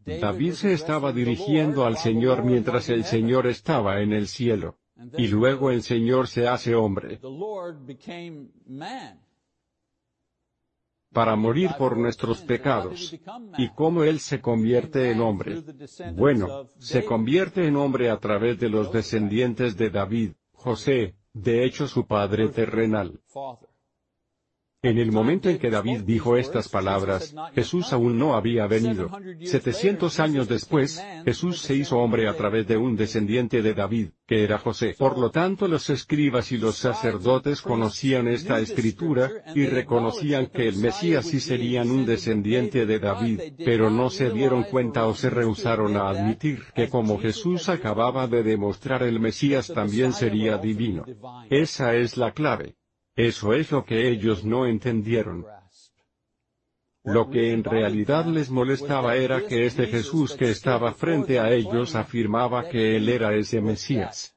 David 0.06 0.52
se 0.52 0.72
estaba 0.72 1.12
dirigiendo 1.12 1.84
al 1.84 1.96
Señor 1.96 2.44
mientras 2.44 2.88
el 2.88 3.04
Señor 3.04 3.46
estaba 3.46 4.00
en 4.00 4.12
el 4.12 4.28
cielo. 4.28 4.78
Y 5.18 5.28
luego 5.28 5.70
el 5.70 5.82
Señor 5.82 6.28
se 6.28 6.48
hace 6.48 6.74
hombre 6.74 7.20
para 11.16 11.34
morir 11.34 11.70
por 11.78 11.96
nuestros 11.96 12.42
pecados. 12.42 13.18
¿Y 13.56 13.70
cómo 13.70 14.04
Él 14.04 14.20
se 14.20 14.42
convierte 14.42 15.10
en 15.10 15.22
hombre? 15.22 15.62
Bueno, 16.14 16.66
se 16.78 17.06
convierte 17.06 17.66
en 17.66 17.76
hombre 17.76 18.10
a 18.10 18.18
través 18.18 18.58
de 18.60 18.68
los 18.68 18.92
descendientes 18.92 19.78
de 19.78 19.88
David, 19.88 20.32
José, 20.52 21.14
de 21.32 21.64
hecho 21.64 21.88
su 21.88 22.06
padre 22.06 22.50
terrenal. 22.50 23.18
En 24.82 24.98
el 24.98 25.10
momento 25.10 25.48
en 25.48 25.58
que 25.58 25.68
David 25.68 26.02
dijo 26.02 26.36
estas 26.36 26.68
palabras, 26.68 27.34
Jesús 27.54 27.92
aún 27.92 28.16
no 28.18 28.36
había 28.36 28.68
venido. 28.68 29.10
Setecientos 29.42 30.20
años 30.20 30.48
después, 30.48 31.02
Jesús 31.24 31.60
se 31.60 31.74
hizo 31.74 31.98
hombre 31.98 32.28
a 32.28 32.36
través 32.36 32.68
de 32.68 32.76
un 32.76 32.94
descendiente 32.94 33.62
de 33.62 33.74
David, 33.74 34.10
que 34.28 34.44
era 34.44 34.58
José. 34.58 34.94
Por 34.96 35.18
lo 35.18 35.32
tanto 35.32 35.66
los 35.66 35.90
escribas 35.90 36.52
y 36.52 36.58
los 36.58 36.76
sacerdotes 36.76 37.62
conocían 37.62 38.28
esta 38.28 38.60
escritura, 38.60 39.28
y 39.56 39.66
reconocían 39.66 40.46
que 40.46 40.68
el 40.68 40.76
Mesías 40.76 41.26
sí 41.26 41.40
serían 41.40 41.90
un 41.90 42.06
descendiente 42.06 42.86
de 42.86 43.00
David, 43.00 43.40
pero 43.64 43.90
no 43.90 44.08
se 44.08 44.30
dieron 44.30 44.62
cuenta 44.62 45.06
o 45.06 45.14
se 45.14 45.30
rehusaron 45.30 45.96
a 45.96 46.10
admitir 46.10 46.62
que 46.76 46.88
como 46.88 47.18
Jesús 47.18 47.68
acababa 47.68 48.28
de 48.28 48.44
demostrar 48.44 49.02
el 49.02 49.18
Mesías 49.18 49.66
también 49.66 50.12
sería 50.12 50.58
divino. 50.58 51.04
Esa 51.50 51.96
es 51.96 52.16
la 52.16 52.30
clave. 52.30 52.76
Eso 53.16 53.54
es 53.54 53.72
lo 53.72 53.84
que 53.84 54.08
ellos 54.08 54.44
no 54.44 54.66
entendieron. 54.66 55.46
Lo 57.02 57.30
que 57.30 57.52
en 57.52 57.64
realidad 57.64 58.26
les 58.26 58.50
molestaba 58.50 59.16
era 59.16 59.46
que 59.46 59.64
este 59.64 59.86
Jesús 59.86 60.34
que 60.34 60.50
estaba 60.50 60.92
frente 60.92 61.40
a 61.40 61.50
ellos 61.50 61.94
afirmaba 61.94 62.68
que 62.68 62.96
Él 62.96 63.08
era 63.08 63.34
ese 63.34 63.60
Mesías. 63.60 64.36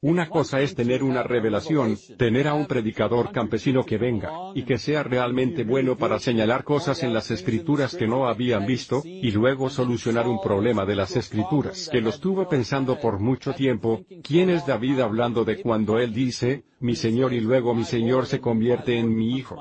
Una 0.00 0.28
cosa 0.28 0.60
es 0.60 0.76
tener 0.76 1.02
una 1.02 1.24
revelación, 1.24 1.98
tener 2.16 2.46
a 2.46 2.54
un 2.54 2.66
predicador 2.66 3.32
campesino 3.32 3.82
que 3.82 3.98
venga, 3.98 4.30
y 4.54 4.62
que 4.62 4.78
sea 4.78 5.02
realmente 5.02 5.64
bueno 5.64 5.96
para 5.96 6.20
señalar 6.20 6.62
cosas 6.62 7.02
en 7.02 7.12
las 7.12 7.32
escrituras 7.32 7.96
que 7.96 8.06
no 8.06 8.28
habían 8.28 8.64
visto, 8.64 9.02
y 9.04 9.32
luego 9.32 9.68
solucionar 9.68 10.28
un 10.28 10.40
problema 10.40 10.86
de 10.86 10.94
las 10.94 11.16
escrituras 11.16 11.88
que 11.90 12.00
lo 12.00 12.10
estuvo 12.10 12.48
pensando 12.48 13.00
por 13.00 13.18
mucho 13.18 13.54
tiempo. 13.54 14.04
¿Quién 14.22 14.50
es 14.50 14.64
David 14.64 15.00
hablando 15.00 15.44
de 15.44 15.60
cuando 15.60 15.98
él 15.98 16.14
dice, 16.14 16.62
mi 16.78 16.94
Señor 16.94 17.32
y 17.32 17.40
luego 17.40 17.74
mi 17.74 17.82
Señor 17.82 18.26
se 18.26 18.40
convierte 18.40 18.96
en 18.96 19.12
mi 19.12 19.36
Hijo? 19.36 19.56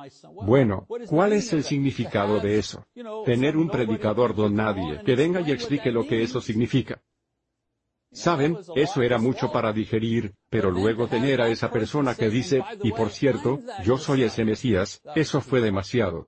Bueno, 0.46 0.86
¿cuál 1.08 1.34
es 1.34 1.52
el 1.52 1.64
significado 1.64 2.40
de 2.40 2.60
eso? 2.60 2.86
Tener 3.26 3.58
un 3.58 3.72
predicador 3.72 4.36
don 4.36 4.54
nadie 4.54 5.02
que 5.04 5.16
venga 5.16 5.42
y 5.42 5.52
explique 5.52 5.92
lo 5.92 6.06
que 6.06 6.22
eso 6.22 6.42
significa. 6.42 7.02
Saben, 8.18 8.58
eso 8.76 9.04
era 9.04 9.20
mucho 9.20 9.52
para 9.52 9.72
digerir, 9.72 10.34
pero 10.50 10.72
luego 10.72 11.08
tener 11.08 11.40
a 11.40 11.50
esa 11.50 11.70
persona 11.72 12.16
que 12.16 12.32
dice, 12.32 12.64
y 12.82 12.92
por 12.92 13.12
cierto, 13.12 13.60
yo 13.84 14.00
soy 14.00 14.24
ese 14.24 14.44
Mesías, 14.44 15.04
eso 15.14 15.40
fue 15.40 15.62
demasiado. 15.62 16.28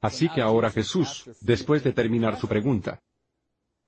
Así 0.00 0.28
que 0.28 0.42
ahora 0.42 0.72
Jesús, 0.72 1.30
después 1.40 1.84
de 1.84 1.92
terminar 1.92 2.40
su 2.40 2.48
pregunta, 2.48 3.00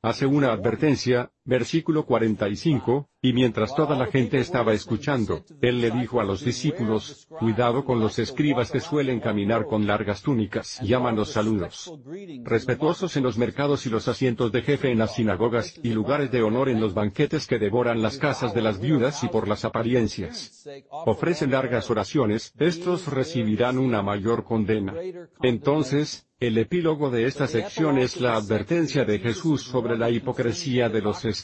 hace 0.03 0.25
una 0.25 0.53
advertencia, 0.53 1.33
versículo 1.51 2.07
45, 2.07 3.09
y 3.21 3.33
mientras 3.33 3.75
toda 3.75 3.99
la 3.99 4.07
gente 4.07 4.39
estaba 4.39 4.73
escuchando, 4.73 5.45
él 5.61 5.81
le 5.81 5.91
dijo 5.91 6.21
a 6.21 6.25
los 6.25 6.45
discípulos, 6.45 7.27
cuidado 7.29 7.85
con 7.85 7.99
los 7.99 8.21
escribas 8.21 8.71
que 8.71 8.79
suelen 8.79 9.19
caminar 9.19 9.67
con 9.67 9.85
largas 9.85 10.23
túnicas, 10.23 10.79
llaman 10.81 11.17
los 11.17 11.33
saludos. 11.33 11.93
Respetuosos 12.45 13.17
en 13.17 13.25
los 13.25 13.37
mercados 13.37 13.85
y 13.85 13.91
los 13.91 14.07
asientos 14.07 14.53
de 14.53 14.63
jefe 14.63 14.93
en 14.93 14.99
las 14.99 15.17
sinagogas, 15.17 15.75
y 15.83 15.91
lugares 15.91 16.31
de 16.31 16.43
honor 16.43 16.69
en 16.69 16.81
los 16.81 16.95
banquetes 16.95 17.49
que 17.49 17.59
devoran 17.59 18.01
las 18.01 18.19
casas 18.19 18.55
de 18.55 18.63
las 18.63 18.81
viudas 18.81 19.25
y 19.25 19.29
por 19.29 19.49
las 19.49 19.65
apariencias. 19.65 20.69
Ofrecen 20.89 21.51
largas 21.51 21.91
oraciones, 21.91 22.55
estos 22.61 23.09
recibirán 23.09 23.77
una 23.79 24.03
mayor 24.03 24.45
condena. 24.45 24.95
Entonces, 25.43 26.31
el 26.41 26.57
epílogo 26.57 27.11
de 27.11 27.27
esta 27.27 27.47
sección 27.47 27.99
es 27.99 28.19
la 28.19 28.35
advertencia 28.35 29.05
de 29.05 29.19
Jesús 29.19 29.63
sobre 29.63 29.99
la 29.99 30.09
hipocresía 30.09 30.89
de 30.89 31.03
los 31.03 31.27
escribas. 31.27 31.40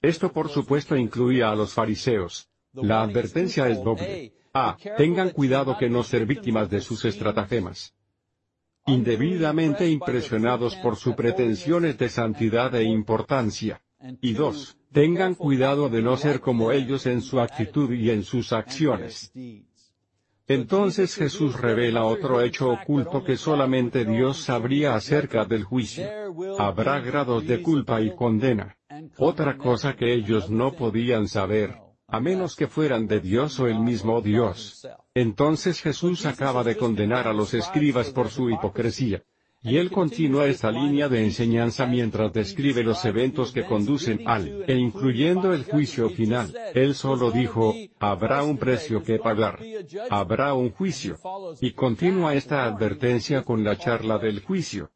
Esto 0.00 0.32
por 0.32 0.48
supuesto 0.48 0.96
incluía 0.96 1.50
a 1.50 1.54
los 1.54 1.72
fariseos. 1.74 2.48
La 2.72 3.02
advertencia 3.02 3.68
es 3.68 3.82
doble. 3.82 4.34
A. 4.54 4.76
Tengan 4.96 5.30
cuidado 5.30 5.78
que 5.78 5.88
no 5.88 6.02
ser 6.02 6.26
víctimas 6.26 6.68
de 6.68 6.80
sus 6.80 7.04
estratagemas. 7.04 7.94
Indebidamente 8.86 9.88
impresionados 9.88 10.74
por 10.76 10.96
sus 10.96 11.14
pretensiones 11.14 11.96
de 11.96 12.08
santidad 12.08 12.74
e 12.74 12.82
importancia. 12.82 13.82
Y 14.20 14.32
dos, 14.32 14.76
tengan 14.90 15.34
cuidado 15.34 15.88
de 15.88 16.02
no 16.02 16.16
ser 16.16 16.40
como 16.40 16.72
ellos 16.72 17.06
en 17.06 17.22
su 17.22 17.40
actitud 17.40 17.92
y 17.92 18.10
en 18.10 18.24
sus 18.24 18.52
acciones. 18.52 19.32
Entonces 20.54 21.14
Jesús 21.14 21.58
revela 21.58 22.04
otro 22.04 22.42
hecho 22.42 22.70
oculto 22.70 23.24
que 23.24 23.38
solamente 23.38 24.04
Dios 24.04 24.36
sabría 24.36 24.94
acerca 24.94 25.46
del 25.46 25.64
juicio. 25.64 26.06
Habrá 26.58 27.00
grados 27.00 27.46
de 27.46 27.62
culpa 27.62 28.02
y 28.02 28.14
condena. 28.14 28.76
Otra 29.16 29.56
cosa 29.56 29.96
que 29.96 30.12
ellos 30.12 30.50
no 30.50 30.72
podían 30.72 31.26
saber, 31.26 31.76
a 32.06 32.20
menos 32.20 32.54
que 32.54 32.66
fueran 32.66 33.06
de 33.06 33.20
Dios 33.20 33.58
o 33.60 33.66
el 33.66 33.80
mismo 33.80 34.20
Dios. 34.20 34.86
Entonces 35.14 35.80
Jesús 35.80 36.26
acaba 36.26 36.62
de 36.62 36.76
condenar 36.76 37.26
a 37.26 37.32
los 37.32 37.54
escribas 37.54 38.10
por 38.10 38.28
su 38.28 38.50
hipocresía. 38.50 39.22
Y 39.64 39.76
él 39.76 39.92
continúa 39.92 40.46
esta 40.46 40.72
línea 40.72 41.08
de 41.08 41.22
enseñanza 41.22 41.86
mientras 41.86 42.32
describe 42.32 42.82
los 42.82 43.04
eventos 43.04 43.52
que 43.52 43.64
conducen 43.64 44.22
al, 44.26 44.64
e 44.66 44.74
incluyendo 44.74 45.54
el 45.54 45.62
juicio 45.64 46.10
final. 46.10 46.52
Él 46.74 46.94
solo 46.94 47.30
dijo, 47.30 47.72
habrá 48.00 48.42
un 48.42 48.58
precio 48.58 49.04
que 49.04 49.18
pagar. 49.18 49.60
Habrá 50.10 50.54
un 50.54 50.70
juicio. 50.70 51.16
Y 51.60 51.72
continúa 51.72 52.34
esta 52.34 52.64
advertencia 52.64 53.42
con 53.42 53.62
la 53.62 53.76
charla 53.78 54.18
del 54.18 54.40
juicio. 54.40 54.90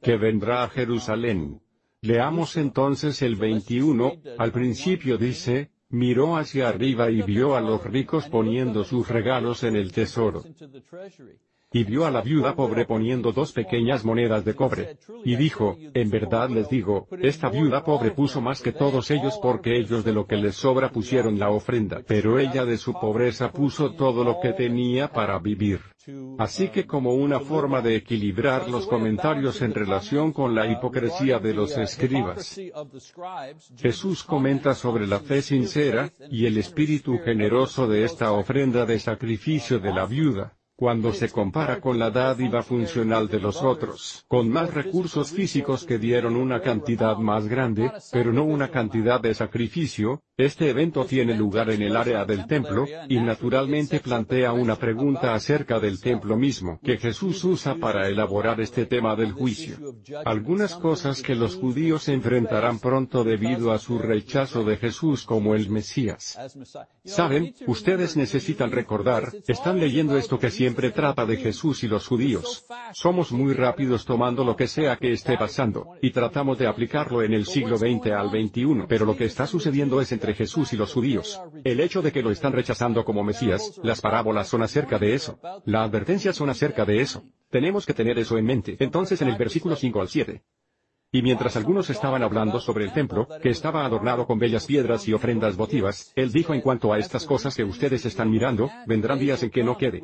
Que 0.00 0.16
vendrá 0.16 0.62
a 0.62 0.68
Jerusalén. 0.68 1.60
Leamos 2.02 2.56
entonces 2.56 3.22
el 3.22 3.34
21, 3.34 4.12
al 4.38 4.52
principio 4.52 5.18
dice, 5.18 5.72
miró 5.88 6.36
hacia 6.36 6.68
arriba 6.68 7.10
y 7.10 7.22
vio 7.22 7.56
a 7.56 7.60
los 7.60 7.82
ricos 7.82 8.28
poniendo 8.28 8.84
sus 8.84 9.08
regalos 9.08 9.64
en 9.64 9.74
el 9.74 9.90
tesoro. 9.90 10.44
Y 11.72 11.84
vio 11.84 12.06
a 12.06 12.10
la 12.10 12.22
viuda 12.22 12.54
pobre 12.54 12.84
poniendo 12.84 13.32
dos 13.32 13.52
pequeñas 13.52 14.04
monedas 14.04 14.44
de 14.44 14.54
cobre. 14.54 14.98
Y 15.24 15.36
dijo, 15.36 15.76
en 15.94 16.10
verdad 16.10 16.48
les 16.48 16.68
digo, 16.68 17.08
esta 17.20 17.48
viuda 17.48 17.84
pobre 17.84 18.12
puso 18.12 18.40
más 18.40 18.62
que 18.62 18.72
todos 18.72 19.10
ellos 19.10 19.38
porque 19.42 19.76
ellos 19.76 20.04
de 20.04 20.12
lo 20.12 20.26
que 20.26 20.36
les 20.36 20.54
sobra 20.54 20.90
pusieron 20.90 21.38
la 21.38 21.50
ofrenda, 21.50 22.02
pero 22.06 22.38
ella 22.38 22.64
de 22.64 22.78
su 22.78 22.92
pobreza 22.92 23.50
puso 23.50 23.94
todo 23.94 24.24
lo 24.24 24.38
que 24.40 24.52
tenía 24.52 25.08
para 25.08 25.38
vivir. 25.38 25.80
Así 26.38 26.68
que 26.68 26.86
como 26.86 27.14
una 27.14 27.40
forma 27.40 27.82
de 27.82 27.96
equilibrar 27.96 28.68
los 28.68 28.86
comentarios 28.86 29.60
en 29.60 29.74
relación 29.74 30.32
con 30.32 30.54
la 30.54 30.70
hipocresía 30.70 31.40
de 31.40 31.52
los 31.52 31.76
escribas, 31.76 32.60
Jesús 33.76 34.22
comenta 34.22 34.74
sobre 34.74 35.08
la 35.08 35.18
fe 35.18 35.42
sincera, 35.42 36.12
y 36.30 36.46
el 36.46 36.58
espíritu 36.58 37.18
generoso 37.18 37.88
de 37.88 38.04
esta 38.04 38.30
ofrenda 38.30 38.86
de 38.86 39.00
sacrificio 39.00 39.80
de 39.80 39.92
la 39.92 40.06
viuda 40.06 40.56
cuando 40.76 41.14
se 41.14 41.30
compara 41.30 41.80
con 41.80 41.98
la 41.98 42.10
dádiva 42.10 42.62
funcional 42.62 43.28
de 43.28 43.40
los 43.40 43.62
otros, 43.62 44.26
con 44.28 44.50
más 44.50 44.74
recursos 44.74 45.30
físicos 45.30 45.84
que 45.84 45.98
dieron 45.98 46.36
una 46.36 46.60
cantidad 46.60 47.16
más 47.16 47.48
grande, 47.48 47.90
pero 48.12 48.30
no 48.30 48.44
una 48.44 48.70
cantidad 48.70 49.18
de 49.18 49.32
sacrificio, 49.32 50.22
este 50.36 50.68
evento 50.68 51.06
tiene 51.06 51.34
lugar 51.34 51.70
en 51.70 51.80
el 51.80 51.96
área 51.96 52.26
del 52.26 52.46
templo, 52.46 52.84
y 53.08 53.18
naturalmente 53.18 54.00
plantea 54.00 54.52
una 54.52 54.76
pregunta 54.76 55.34
acerca 55.34 55.80
del 55.80 55.98
templo 55.98 56.36
mismo 56.36 56.78
que 56.84 56.98
Jesús 56.98 57.42
usa 57.44 57.76
para 57.76 58.06
elaborar 58.06 58.60
este 58.60 58.84
tema 58.84 59.16
del 59.16 59.32
juicio. 59.32 59.78
Algunas 60.26 60.74
cosas 60.74 61.22
que 61.22 61.34
los 61.34 61.56
judíos 61.56 62.08
enfrentarán 62.08 62.80
pronto 62.80 63.24
debido 63.24 63.72
a 63.72 63.78
su 63.78 63.98
rechazo 63.98 64.62
de 64.62 64.76
Jesús 64.76 65.24
como 65.24 65.54
el 65.54 65.70
Mesías. 65.70 66.38
Saben, 67.02 67.54
ustedes 67.66 68.14
necesitan 68.18 68.72
recordar, 68.72 69.32
están 69.46 69.80
leyendo 69.80 70.18
esto 70.18 70.38
que 70.38 70.50
siempre 70.50 70.65
trata 70.74 71.24
de 71.26 71.36
Jesús 71.36 71.84
y 71.84 71.88
los 71.88 72.06
judíos. 72.06 72.66
Somos 72.92 73.32
muy 73.32 73.54
rápidos 73.54 74.04
tomando 74.04 74.44
lo 74.44 74.56
que 74.56 74.66
sea 74.66 74.96
que 74.96 75.12
esté 75.12 75.36
pasando, 75.36 75.96
y 76.02 76.10
tratamos 76.10 76.58
de 76.58 76.66
aplicarlo 76.66 77.22
en 77.22 77.32
el 77.32 77.46
siglo 77.46 77.76
XX 77.76 78.12
al 78.12 78.30
XXI, 78.30 78.86
pero 78.88 79.04
lo 79.04 79.16
que 79.16 79.24
está 79.24 79.46
sucediendo 79.46 80.00
es 80.00 80.12
entre 80.12 80.34
Jesús 80.34 80.72
y 80.72 80.76
los 80.76 80.92
judíos. 80.92 81.40
El 81.64 81.80
hecho 81.80 82.02
de 82.02 82.12
que 82.12 82.22
lo 82.22 82.30
están 82.30 82.52
rechazando 82.52 83.04
como 83.04 83.22
Mesías, 83.22 83.78
las 83.82 84.00
parábolas 84.00 84.48
son 84.48 84.62
acerca 84.62 84.98
de 84.98 85.14
eso. 85.14 85.38
La 85.64 85.84
advertencia 85.84 86.32
son 86.32 86.50
acerca 86.50 86.84
de 86.84 87.00
eso. 87.00 87.24
Tenemos 87.50 87.86
que 87.86 87.94
tener 87.94 88.18
eso 88.18 88.36
en 88.38 88.44
mente. 88.44 88.76
Entonces 88.80 89.20
en 89.22 89.28
el 89.28 89.36
versículo 89.36 89.76
5 89.76 90.00
al 90.00 90.08
7. 90.08 90.42
Y 91.12 91.22
mientras 91.22 91.56
algunos 91.56 91.88
estaban 91.88 92.22
hablando 92.22 92.60
sobre 92.60 92.84
el 92.84 92.92
templo, 92.92 93.28
que 93.40 93.50
estaba 93.50 93.84
adornado 93.84 94.26
con 94.26 94.38
bellas 94.38 94.66
piedras 94.66 95.06
y 95.08 95.12
ofrendas 95.12 95.56
votivas, 95.56 96.12
él 96.16 96.32
dijo 96.32 96.52
en 96.52 96.60
cuanto 96.60 96.92
a 96.92 96.98
estas 96.98 97.24
cosas 97.24 97.54
que 97.54 97.64
ustedes 97.64 98.04
están 98.04 98.30
mirando, 98.30 98.70
vendrán 98.86 99.18
días 99.18 99.42
en 99.42 99.50
que 99.50 99.64
no 99.64 99.76
quede 99.76 100.02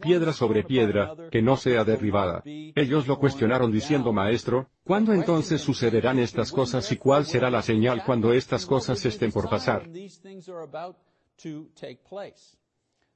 piedra 0.00 0.32
sobre 0.32 0.64
piedra, 0.64 1.14
que 1.30 1.42
no 1.42 1.56
sea 1.56 1.84
derribada. 1.84 2.42
Ellos 2.44 3.06
lo 3.06 3.18
cuestionaron 3.18 3.70
diciendo, 3.70 4.12
Maestro, 4.12 4.68
¿cuándo 4.84 5.12
entonces 5.12 5.60
sucederán 5.60 6.18
estas 6.18 6.50
cosas 6.50 6.90
y 6.92 6.96
cuál 6.96 7.26
será 7.26 7.50
la 7.50 7.62
señal 7.62 8.02
cuando 8.04 8.32
estas 8.32 8.66
cosas 8.66 9.04
estén 9.04 9.32
por 9.32 9.48
pasar? 9.48 9.88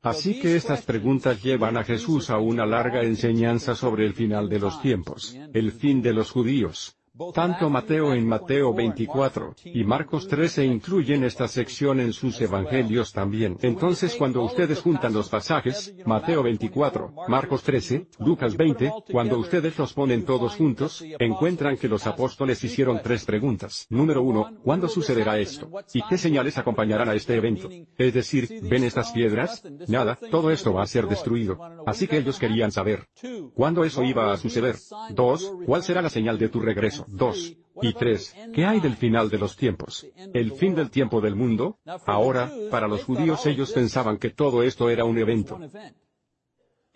Así 0.02 0.40
que 0.40 0.56
estas 0.56 0.82
preguntas 0.82 1.42
llevan 1.42 1.76
a 1.76 1.84
Jesús 1.84 2.30
a 2.30 2.38
una 2.38 2.64
larga 2.64 3.02
enseñanza 3.02 3.74
sobre 3.74 4.06
el 4.06 4.14
final 4.14 4.48
de 4.48 4.60
los 4.60 4.80
tiempos, 4.80 5.36
el 5.52 5.72
fin 5.72 6.00
de 6.02 6.12
los 6.12 6.30
judíos, 6.30 6.96
tanto 7.34 7.70
Mateo 7.70 8.14
en 8.14 8.26
Mateo 8.26 8.74
24 8.74 9.54
y 9.64 9.84
Marcos 9.84 10.28
13 10.28 10.64
incluyen 10.64 11.24
esta 11.24 11.48
sección 11.48 12.00
en 12.00 12.12
sus 12.12 12.40
evangelios 12.40 13.12
también. 13.12 13.56
Entonces 13.62 14.14
cuando 14.16 14.42
ustedes 14.42 14.80
juntan 14.80 15.12
los 15.12 15.28
pasajes, 15.28 15.94
Mateo 16.04 16.42
24, 16.42 17.12
Marcos 17.28 17.62
13, 17.62 18.08
Lucas 18.18 18.56
20, 18.56 18.92
cuando 19.10 19.38
ustedes 19.38 19.78
los 19.78 19.92
ponen 19.92 20.24
todos 20.24 20.56
juntos, 20.56 21.04
encuentran 21.18 21.76
que 21.76 21.88
los 21.88 22.06
apóstoles 22.06 22.62
hicieron 22.64 23.00
tres 23.02 23.24
preguntas. 23.24 23.86
Número 23.90 24.22
uno, 24.22 24.52
¿cuándo 24.62 24.88
sucederá 24.88 25.38
esto? 25.38 25.70
¿Y 25.94 26.02
qué 26.02 26.18
señales 26.18 26.58
acompañarán 26.58 27.08
a 27.08 27.14
este 27.14 27.36
evento? 27.36 27.68
Es 27.96 28.14
decir, 28.14 28.60
¿ven 28.62 28.84
estas 28.84 29.12
piedras? 29.12 29.62
Nada, 29.88 30.18
todo 30.30 30.50
esto 30.50 30.72
va 30.72 30.82
a 30.82 30.86
ser 30.86 31.06
destruido. 31.06 31.58
Así 31.86 32.06
que 32.06 32.18
ellos 32.18 32.38
querían 32.38 32.72
saber. 32.72 33.08
¿Cuándo 33.54 33.84
eso 33.84 34.02
iba 34.02 34.32
a 34.32 34.36
suceder? 34.36 34.76
Dos, 35.10 35.52
¿cuál 35.64 35.82
será 35.82 36.02
la 36.02 36.10
señal 36.10 36.38
de 36.38 36.48
tu 36.48 36.60
regreso? 36.60 37.05
2. 37.06 37.56
Y 37.82 37.92
3. 37.92 38.36
¿Qué 38.54 38.64
hay 38.64 38.80
del 38.80 38.96
final 38.96 39.28
de 39.28 39.38
los 39.38 39.56
tiempos? 39.56 40.06
¿El 40.32 40.52
fin 40.52 40.74
del 40.74 40.90
tiempo 40.90 41.20
del 41.20 41.36
mundo? 41.36 41.78
Ahora, 42.06 42.50
para 42.70 42.88
los 42.88 43.04
judíos 43.04 43.44
ellos 43.46 43.72
pensaban 43.72 44.16
que 44.16 44.30
todo 44.30 44.62
esto 44.62 44.88
era 44.88 45.04
un 45.04 45.18
evento. 45.18 45.60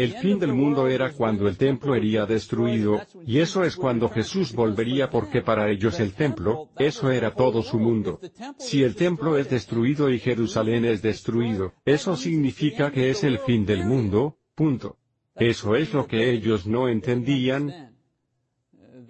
El 0.00 0.14
fin 0.14 0.38
del 0.38 0.54
mundo 0.54 0.88
era 0.88 1.12
cuando 1.12 1.46
el 1.46 1.58
templo 1.58 1.92
sería 1.92 2.24
destruido, 2.24 3.02
y 3.26 3.38
eso 3.38 3.64
es 3.64 3.76
cuando 3.76 4.08
Jesús 4.08 4.54
volvería 4.54 5.10
porque 5.10 5.42
para 5.42 5.70
ellos 5.70 6.00
el 6.00 6.14
templo, 6.14 6.70
eso 6.78 7.10
era 7.10 7.34
todo 7.34 7.62
su 7.62 7.78
mundo. 7.78 8.18
Si 8.58 8.82
el 8.82 8.94
templo 8.94 9.36
es 9.36 9.50
destruido 9.50 10.08
y 10.08 10.18
Jerusalén 10.18 10.86
es 10.86 11.02
destruido, 11.02 11.74
eso 11.84 12.16
significa 12.16 12.90
que 12.90 13.10
es 13.10 13.24
el 13.24 13.40
fin 13.40 13.66
del 13.66 13.84
mundo, 13.84 14.38
punto. 14.54 14.96
Eso 15.34 15.76
es 15.76 15.92
lo 15.92 16.06
que 16.06 16.30
ellos 16.30 16.66
no 16.66 16.88
entendían, 16.88 17.89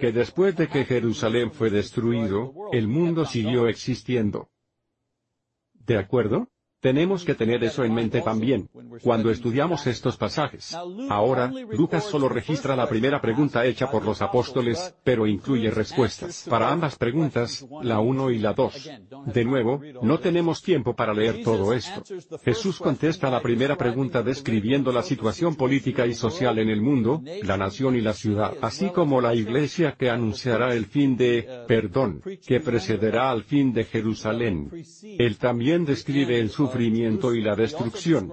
que 0.01 0.13
después 0.13 0.57
de 0.57 0.69
que 0.69 0.85
Jerusalén 0.85 1.53
fue 1.53 1.71
destruido, 1.71 2.55
el 2.73 2.89
mundo 2.89 3.27
siguió 3.27 3.69
existiendo. 3.69 4.51
¿De 5.75 5.99
acuerdo? 5.99 6.49
Tenemos 6.81 7.25
que 7.25 7.35
tener 7.35 7.63
eso 7.63 7.85
en 7.85 7.93
mente 7.93 8.23
también, 8.23 8.71
cuando 9.03 9.31
estudiamos 9.31 9.87
estos 9.87 10.17
pasajes. 10.17 10.75
Ahora, 11.11 11.53
Lucas 11.73 12.05
solo 12.05 12.29
registra 12.29 12.75
la 12.75 12.89
primera 12.89 13.21
pregunta 13.21 13.67
hecha 13.67 13.91
por 13.91 14.05
los 14.05 14.23
apóstoles, 14.23 14.95
pero 15.05 15.27
incluye 15.27 15.71
respuestas 15.71 16.47
para 16.49 16.71
ambas 16.71 16.97
preguntas, 16.97 17.67
la 17.83 18.01
1 18.01 18.31
y 18.31 18.39
la 18.39 18.55
2. 18.55 18.91
De 19.27 19.45
nuevo, 19.45 19.81
no 20.03 20.21
tenemos 20.21 20.63
tiempo 20.63 20.95
para 20.95 21.13
leer 21.13 21.43
todo 21.45 21.75
esto. 21.75 22.03
Jesús 22.43 22.79
contesta 22.79 23.31
la 23.31 23.43
primera 23.43 23.77
pregunta 23.77 24.23
describiendo 24.23 24.91
la 24.91 25.03
situación 25.03 25.57
política 25.57 26.07
y 26.07 26.15
social 26.15 26.59
en 26.59 26.71
el 26.71 26.81
mundo, 26.81 27.23
la 27.43 27.59
nación 27.59 27.95
y 27.97 28.01
la 28.01 28.15
ciudad, 28.15 28.55
así 28.63 28.89
como 28.89 29.21
la 29.21 29.35
iglesia 29.35 29.97
que 29.99 30.09
anunciará 30.09 30.75
el 30.75 30.87
fin 30.87 31.17
de, 31.17 31.65
perdón, 31.69 32.23
que 32.47 32.61
precederá 32.61 33.31
al 33.31 33.45
fin 33.45 33.75
de 33.75 33.85
Jerusalén. 33.85 34.71
Él 35.03 35.37
también 35.37 35.85
describe 35.85 36.39
el 36.39 36.49
su 36.51 36.70
sufrimiento 36.71 37.35
y 37.35 37.43
la 37.43 37.57
destrucción 37.57 38.31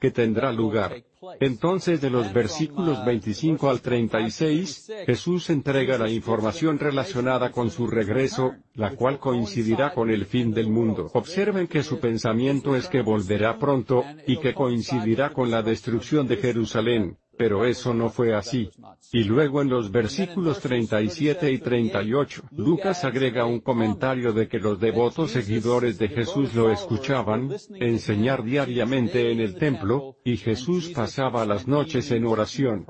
que 0.00 0.10
tendrá 0.10 0.52
lugar. 0.52 1.04
Entonces 1.40 2.00
de 2.00 2.10
los 2.10 2.32
versículos 2.32 3.04
25 3.04 3.68
al 3.70 3.80
36, 3.80 4.92
Jesús 5.06 5.50
entrega 5.50 5.98
la 5.98 6.10
información 6.10 6.78
relacionada 6.78 7.50
con 7.52 7.70
su 7.70 7.86
regreso, 7.86 8.54
la 8.74 8.94
cual 8.96 9.18
coincidirá 9.18 9.92
con 9.92 10.10
el 10.10 10.26
fin 10.26 10.52
del 10.52 10.70
mundo. 10.70 11.10
Observen 11.14 11.66
que 11.68 11.82
su 11.82 12.00
pensamiento 12.00 12.74
es 12.76 12.88
que 12.88 13.02
volverá 13.02 13.58
pronto, 13.58 14.04
y 14.26 14.38
que 14.38 14.54
coincidirá 14.54 15.32
con 15.32 15.50
la 15.50 15.62
destrucción 15.62 16.26
de 16.26 16.36
Jerusalén, 16.36 17.18
pero 17.42 17.66
eso 17.66 17.92
no 17.92 18.08
fue 18.08 18.36
así. 18.36 18.70
Y 19.10 19.24
luego 19.24 19.62
en 19.62 19.68
los 19.68 19.90
versículos 19.90 20.60
37 20.60 21.50
y 21.50 21.58
38, 21.58 22.44
Lucas 22.52 23.02
agrega 23.02 23.46
un 23.46 23.58
comentario 23.58 24.32
de 24.32 24.46
que 24.46 24.60
los 24.60 24.78
devotos 24.78 25.32
seguidores 25.32 25.98
de 25.98 26.06
Jesús 26.06 26.54
lo 26.54 26.70
escuchaban, 26.70 27.52
enseñar 27.74 28.44
diariamente 28.44 29.32
en 29.32 29.40
el 29.40 29.56
templo, 29.56 30.18
y 30.24 30.36
Jesús 30.36 30.90
pasaba 30.90 31.44
las 31.44 31.66
noches 31.66 32.12
en 32.12 32.26
oración. 32.26 32.86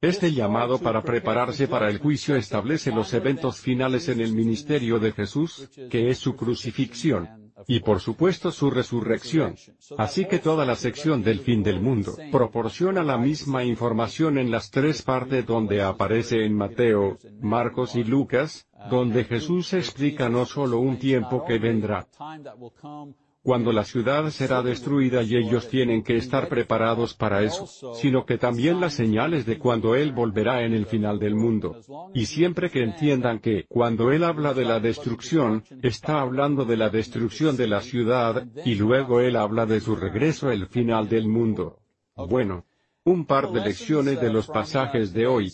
Este 0.00 0.30
llamado 0.30 0.78
para 0.78 1.02
prepararse 1.02 1.66
para 1.66 1.90
el 1.90 1.98
juicio 1.98 2.36
establece 2.36 2.92
los 2.92 3.12
eventos 3.14 3.58
finales 3.58 4.08
en 4.08 4.20
el 4.20 4.32
ministerio 4.32 5.00
de 5.00 5.10
Jesús, 5.10 5.68
que 5.90 6.08
es 6.08 6.18
su 6.18 6.36
crucifixión 6.36 7.49
y 7.66 7.80
por 7.80 8.00
supuesto 8.00 8.50
su 8.50 8.70
resurrección. 8.70 9.56
Así 9.98 10.26
que 10.26 10.38
toda 10.38 10.64
la 10.64 10.76
sección 10.76 11.22
del 11.22 11.40
fin 11.40 11.62
del 11.62 11.80
mundo 11.80 12.16
proporciona 12.30 13.02
la 13.02 13.18
misma 13.18 13.64
información 13.64 14.38
en 14.38 14.50
las 14.50 14.70
tres 14.70 15.02
partes 15.02 15.46
donde 15.46 15.82
aparece 15.82 16.44
en 16.44 16.54
Mateo, 16.54 17.18
Marcos 17.40 17.96
y 17.96 18.04
Lucas, 18.04 18.66
donde 18.90 19.24
Jesús 19.24 19.72
explica 19.72 20.28
no 20.28 20.46
solo 20.46 20.78
un 20.78 20.98
tiempo 20.98 21.44
que 21.44 21.58
vendrá, 21.58 22.06
cuando 23.42 23.72
la 23.72 23.84
ciudad 23.84 24.28
será 24.30 24.62
destruida 24.62 25.22
y 25.22 25.36
ellos 25.36 25.68
tienen 25.68 26.02
que 26.02 26.16
estar 26.16 26.48
preparados 26.48 27.14
para 27.14 27.42
eso, 27.42 27.66
sino 27.94 28.26
que 28.26 28.36
también 28.36 28.80
las 28.80 28.94
señales 28.94 29.46
de 29.46 29.58
cuando 29.58 29.94
Él 29.94 30.12
volverá 30.12 30.62
en 30.64 30.74
el 30.74 30.86
final 30.86 31.18
del 31.18 31.34
mundo. 31.34 31.76
Y 32.14 32.26
siempre 32.26 32.70
que 32.70 32.82
entiendan 32.82 33.38
que, 33.38 33.64
cuando 33.68 34.12
Él 34.12 34.24
habla 34.24 34.52
de 34.52 34.64
la 34.64 34.78
destrucción, 34.78 35.64
está 35.82 36.20
hablando 36.20 36.64
de 36.64 36.76
la 36.76 36.90
destrucción 36.90 37.56
de 37.56 37.68
la 37.68 37.80
ciudad, 37.80 38.46
y 38.64 38.74
luego 38.74 39.20
Él 39.20 39.36
habla 39.36 39.64
de 39.64 39.80
su 39.80 39.96
regreso 39.96 40.50
el 40.50 40.66
final 40.66 41.08
del 41.08 41.26
mundo. 41.26 41.78
Bueno, 42.14 42.66
un 43.04 43.24
par 43.24 43.50
de 43.50 43.60
lecciones 43.60 44.20
de 44.20 44.30
los 44.30 44.46
pasajes 44.46 45.12
de 45.12 45.26
hoy. 45.26 45.52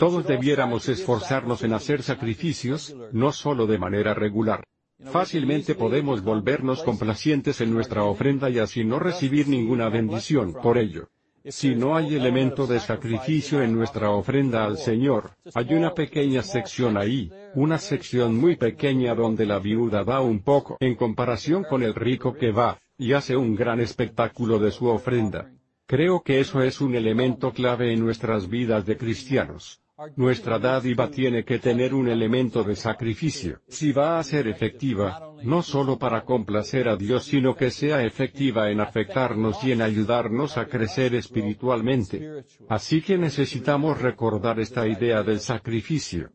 Todos 0.00 0.26
debiéramos 0.26 0.88
esforzarnos 0.88 1.62
en 1.62 1.74
hacer 1.74 2.02
sacrificios, 2.02 2.96
no 3.12 3.32
solo 3.32 3.66
de 3.66 3.76
manera 3.76 4.14
regular. 4.14 4.64
Fácilmente 5.04 5.74
podemos 5.74 6.24
volvernos 6.24 6.82
complacientes 6.82 7.60
en 7.60 7.70
nuestra 7.74 8.04
ofrenda 8.04 8.48
y 8.48 8.60
así 8.60 8.82
no 8.82 8.98
recibir 8.98 9.46
ninguna 9.46 9.90
bendición 9.90 10.54
por 10.54 10.78
ello. 10.78 11.10
Si 11.44 11.74
no 11.74 11.96
hay 11.96 12.14
elemento 12.14 12.66
de 12.66 12.80
sacrificio 12.80 13.60
en 13.60 13.74
nuestra 13.74 14.08
ofrenda 14.08 14.64
al 14.64 14.78
Señor, 14.78 15.32
hay 15.52 15.74
una 15.74 15.92
pequeña 15.92 16.42
sección 16.42 16.96
ahí, 16.96 17.30
una 17.54 17.76
sección 17.76 18.34
muy 18.34 18.56
pequeña 18.56 19.14
donde 19.14 19.44
la 19.44 19.58
viuda 19.58 20.02
da 20.02 20.22
un 20.22 20.40
poco 20.40 20.78
en 20.80 20.94
comparación 20.94 21.62
con 21.64 21.82
el 21.82 21.94
rico 21.94 22.32
que 22.32 22.52
va, 22.52 22.78
y 22.96 23.12
hace 23.12 23.36
un 23.36 23.54
gran 23.54 23.80
espectáculo 23.80 24.58
de 24.58 24.70
su 24.70 24.86
ofrenda. 24.86 25.52
Creo 25.84 26.22
que 26.22 26.40
eso 26.40 26.62
es 26.62 26.80
un 26.80 26.94
elemento 26.94 27.52
clave 27.52 27.92
en 27.92 28.00
nuestras 28.00 28.48
vidas 28.48 28.86
de 28.86 28.96
cristianos. 28.96 29.82
Nuestra 30.16 30.58
dádiva 30.58 31.10
tiene 31.10 31.44
que 31.44 31.58
tener 31.58 31.94
un 31.94 32.08
elemento 32.08 32.64
de 32.64 32.74
sacrificio, 32.74 33.60
si 33.68 33.92
va 33.92 34.18
a 34.18 34.22
ser 34.22 34.48
efectiva, 34.48 35.34
no 35.42 35.62
solo 35.62 35.98
para 35.98 36.24
complacer 36.24 36.88
a 36.88 36.96
Dios 36.96 37.24
sino 37.24 37.54
que 37.54 37.70
sea 37.70 38.02
efectiva 38.04 38.70
en 38.70 38.80
afectarnos 38.80 39.62
y 39.64 39.72
en 39.72 39.82
ayudarnos 39.82 40.56
a 40.56 40.66
crecer 40.66 41.14
espiritualmente. 41.14 42.44
Así 42.68 43.02
que 43.02 43.18
necesitamos 43.18 44.00
recordar 44.00 44.58
esta 44.60 44.86
idea 44.86 45.22
del 45.22 45.40
sacrificio. 45.40 46.30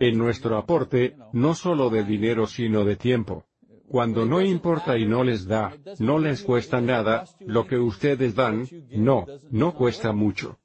En 0.00 0.18
nuestro 0.18 0.56
aporte, 0.56 1.16
no 1.32 1.54
solo 1.54 1.90
de 1.90 2.04
dinero 2.04 2.46
sino 2.46 2.84
de 2.84 2.96
tiempo. 2.96 3.44
Cuando 3.88 4.24
no 4.24 4.40
importa 4.40 4.96
y 4.96 5.04
no 5.04 5.22
les 5.22 5.46
da, 5.46 5.76
no 5.98 6.18
les 6.18 6.42
cuesta 6.42 6.80
nada, 6.80 7.26
lo 7.40 7.66
que 7.66 7.76
ustedes 7.76 8.34
dan, 8.34 8.66
no, 8.90 9.26
no 9.50 9.74
cuesta 9.74 10.12
mucho. 10.12 10.58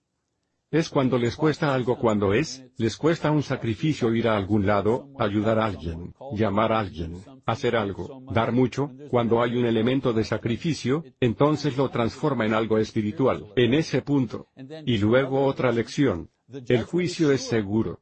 Es 0.70 0.90
cuando 0.90 1.18
les 1.18 1.38
cuesta 1.38 1.74
algo 1.74 1.98
cuando 1.98 2.34
es, 2.34 2.66
les 2.76 2.98
cuesta 2.98 3.32
un 3.32 3.42
sacrificio 3.42 4.14
ir 4.14 4.28
a 4.28 4.36
algún 4.36 4.66
lado, 4.66 5.10
ayudar 5.18 5.60
a 5.60 5.66
alguien, 5.66 6.14
llamar 6.34 6.74
a 6.74 6.80
alguien, 6.80 7.24
hacer 7.46 7.78
algo, 7.78 8.22
dar 8.34 8.52
mucho, 8.52 8.92
cuando 9.10 9.42
hay 9.42 9.56
un 9.56 9.66
elemento 9.66 10.12
de 10.12 10.26
sacrificio, 10.26 11.06
entonces 11.22 11.78
lo 11.78 11.90
transforma 11.90 12.46
en 12.46 12.54
algo 12.54 12.78
espiritual, 12.80 13.46
en 13.56 13.74
ese 13.74 14.02
punto. 14.02 14.50
Y 14.86 14.98
luego 14.98 15.46
otra 15.46 15.72
lección. 15.72 16.30
El 16.68 16.84
juicio 16.84 17.32
es 17.32 17.42
seguro. 17.42 18.02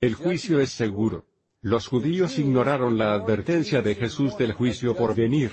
El 0.00 0.14
juicio 0.14 0.58
es 0.60 0.70
seguro. 0.70 1.26
Los 1.60 1.86
judíos 1.86 2.38
ignoraron 2.38 2.96
la 2.96 3.12
advertencia 3.12 3.82
de 3.82 3.94
Jesús 3.94 4.38
del 4.38 4.54
juicio 4.54 4.96
por 4.96 5.14
venir. 5.14 5.50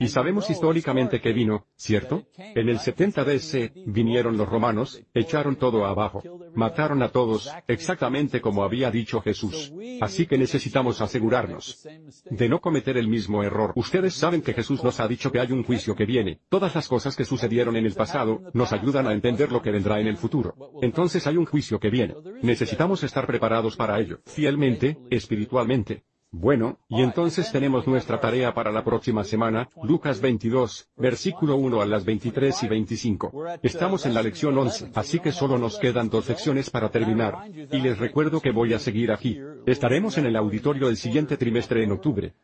Y 0.00 0.06
sabemos 0.08 0.48
históricamente 0.48 1.20
que 1.20 1.32
vino, 1.32 1.66
¿cierto? 1.74 2.22
En 2.36 2.68
el 2.68 2.78
70 2.78 3.24
DC, 3.24 3.72
vinieron 3.86 4.36
los 4.36 4.48
romanos, 4.48 5.02
echaron 5.12 5.56
todo 5.56 5.86
abajo. 5.86 6.22
Mataron 6.54 7.02
a 7.02 7.08
todos, 7.08 7.50
exactamente 7.66 8.40
como 8.40 8.62
había 8.62 8.92
dicho 8.92 9.20
Jesús. 9.20 9.72
Así 10.00 10.26
que 10.26 10.38
necesitamos 10.38 11.00
asegurarnos 11.00 11.84
de 12.30 12.48
no 12.48 12.60
cometer 12.60 12.96
el 12.96 13.08
mismo 13.08 13.42
error. 13.42 13.72
Ustedes 13.74 14.14
saben 14.14 14.42
que 14.42 14.54
Jesús 14.54 14.84
nos 14.84 15.00
ha 15.00 15.08
dicho 15.08 15.32
que 15.32 15.40
hay 15.40 15.50
un 15.50 15.64
juicio 15.64 15.96
que 15.96 16.06
viene. 16.06 16.42
Todas 16.48 16.76
las 16.76 16.86
cosas 16.86 17.16
que 17.16 17.24
sucedieron 17.24 17.74
en 17.74 17.84
el 17.84 17.94
pasado, 17.94 18.42
nos 18.54 18.72
ayudan 18.72 19.08
a 19.08 19.12
entender 19.12 19.50
lo 19.50 19.62
que 19.62 19.72
vendrá 19.72 19.98
en 19.98 20.06
el 20.06 20.16
futuro. 20.16 20.54
Entonces 20.80 21.26
hay 21.26 21.36
un 21.36 21.46
juicio 21.46 21.80
que 21.80 21.90
viene. 21.90 22.14
Necesitamos 22.40 23.02
estar 23.02 23.26
preparados 23.26 23.76
para 23.76 23.98
ello, 23.98 24.20
fielmente, 24.26 24.96
espiritualmente. 25.10 26.04
Bueno, 26.30 26.78
y 26.88 27.02
entonces 27.02 27.50
tenemos 27.50 27.86
nuestra 27.86 28.20
tarea 28.20 28.52
para 28.52 28.70
la 28.70 28.84
próxima 28.84 29.24
semana, 29.24 29.70
Lucas 29.82 30.20
22, 30.20 30.90
versículo 30.96 31.56
1 31.56 31.80
a 31.80 31.86
las 31.86 32.04
23 32.04 32.62
y 32.64 32.68
25. 32.68 33.32
Estamos 33.62 34.04
en 34.04 34.12
la 34.12 34.22
lección 34.22 34.56
11, 34.58 34.90
así 34.94 35.20
que 35.20 35.32
solo 35.32 35.56
nos 35.56 35.78
quedan 35.78 36.10
dos 36.10 36.28
lecciones 36.28 36.68
para 36.68 36.90
terminar. 36.90 37.48
Y 37.72 37.80
les 37.80 37.98
recuerdo 37.98 38.42
que 38.42 38.50
voy 38.50 38.74
a 38.74 38.78
seguir 38.78 39.10
aquí. 39.10 39.40
Estaremos 39.64 40.18
en 40.18 40.26
el 40.26 40.36
auditorio 40.36 40.90
el 40.90 40.98
siguiente 40.98 41.38
trimestre 41.38 41.82
en 41.82 41.92
octubre. 41.92 42.34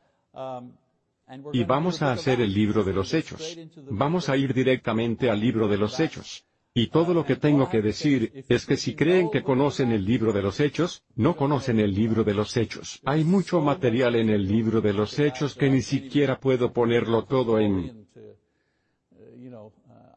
Y 1.52 1.64
vamos 1.64 2.00
a 2.00 2.12
hacer 2.12 2.40
el 2.40 2.54
libro 2.54 2.84
de 2.84 2.94
los 2.94 3.12
hechos. 3.12 3.58
Vamos 3.90 4.30
a 4.30 4.36
ir 4.38 4.54
directamente 4.54 5.30
al 5.30 5.40
libro 5.40 5.68
de 5.68 5.76
los 5.76 6.00
hechos. 6.00 6.46
Y 6.76 6.88
todo 6.88 7.14
lo 7.14 7.24
que 7.24 7.36
tengo 7.36 7.70
que 7.70 7.80
decir, 7.80 8.44
es 8.48 8.66
que 8.66 8.76
si 8.76 8.96
creen 8.96 9.30
que 9.30 9.44
conocen 9.44 9.92
el 9.92 10.04
libro 10.04 10.32
de 10.32 10.42
los 10.42 10.58
hechos, 10.58 11.04
no 11.14 11.36
conocen 11.36 11.78
el 11.78 11.94
libro 11.94 12.24
de 12.24 12.34
los 12.34 12.56
hechos. 12.56 13.00
Hay 13.04 13.22
mucho 13.22 13.60
material 13.60 14.16
en 14.16 14.28
el 14.28 14.48
libro 14.48 14.80
de 14.80 14.92
los 14.92 15.16
hechos 15.20 15.54
que 15.54 15.70
ni 15.70 15.82
siquiera 15.82 16.40
puedo 16.40 16.72
ponerlo 16.72 17.26
todo 17.26 17.60
en... 17.60 18.08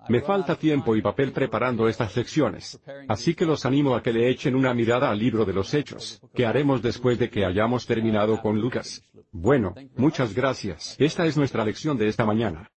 Me 0.09 0.21
falta 0.21 0.55
tiempo 0.55 0.95
y 0.95 1.01
papel 1.03 1.31
preparando 1.31 1.87
estas 1.87 2.15
lecciones. 2.15 2.81
Así 3.07 3.35
que 3.35 3.45
los 3.45 3.63
animo 3.67 3.93
a 3.93 4.01
que 4.01 4.13
le 4.13 4.27
echen 4.27 4.55
una 4.55 4.73
mirada 4.73 5.11
al 5.11 5.19
libro 5.19 5.45
de 5.45 5.53
los 5.53 5.75
hechos, 5.75 6.19
que 6.33 6.47
haremos 6.47 6.81
después 6.81 7.19
de 7.19 7.29
que 7.29 7.45
hayamos 7.45 7.85
terminado 7.85 8.41
con 8.41 8.59
Lucas. 8.59 9.03
Bueno, 9.31 9.75
muchas 9.95 10.33
gracias. 10.33 10.95
Esta 10.97 11.27
es 11.27 11.37
nuestra 11.37 11.63
lección 11.63 11.99
de 11.99 12.07
esta 12.07 12.25
mañana. 12.25 12.71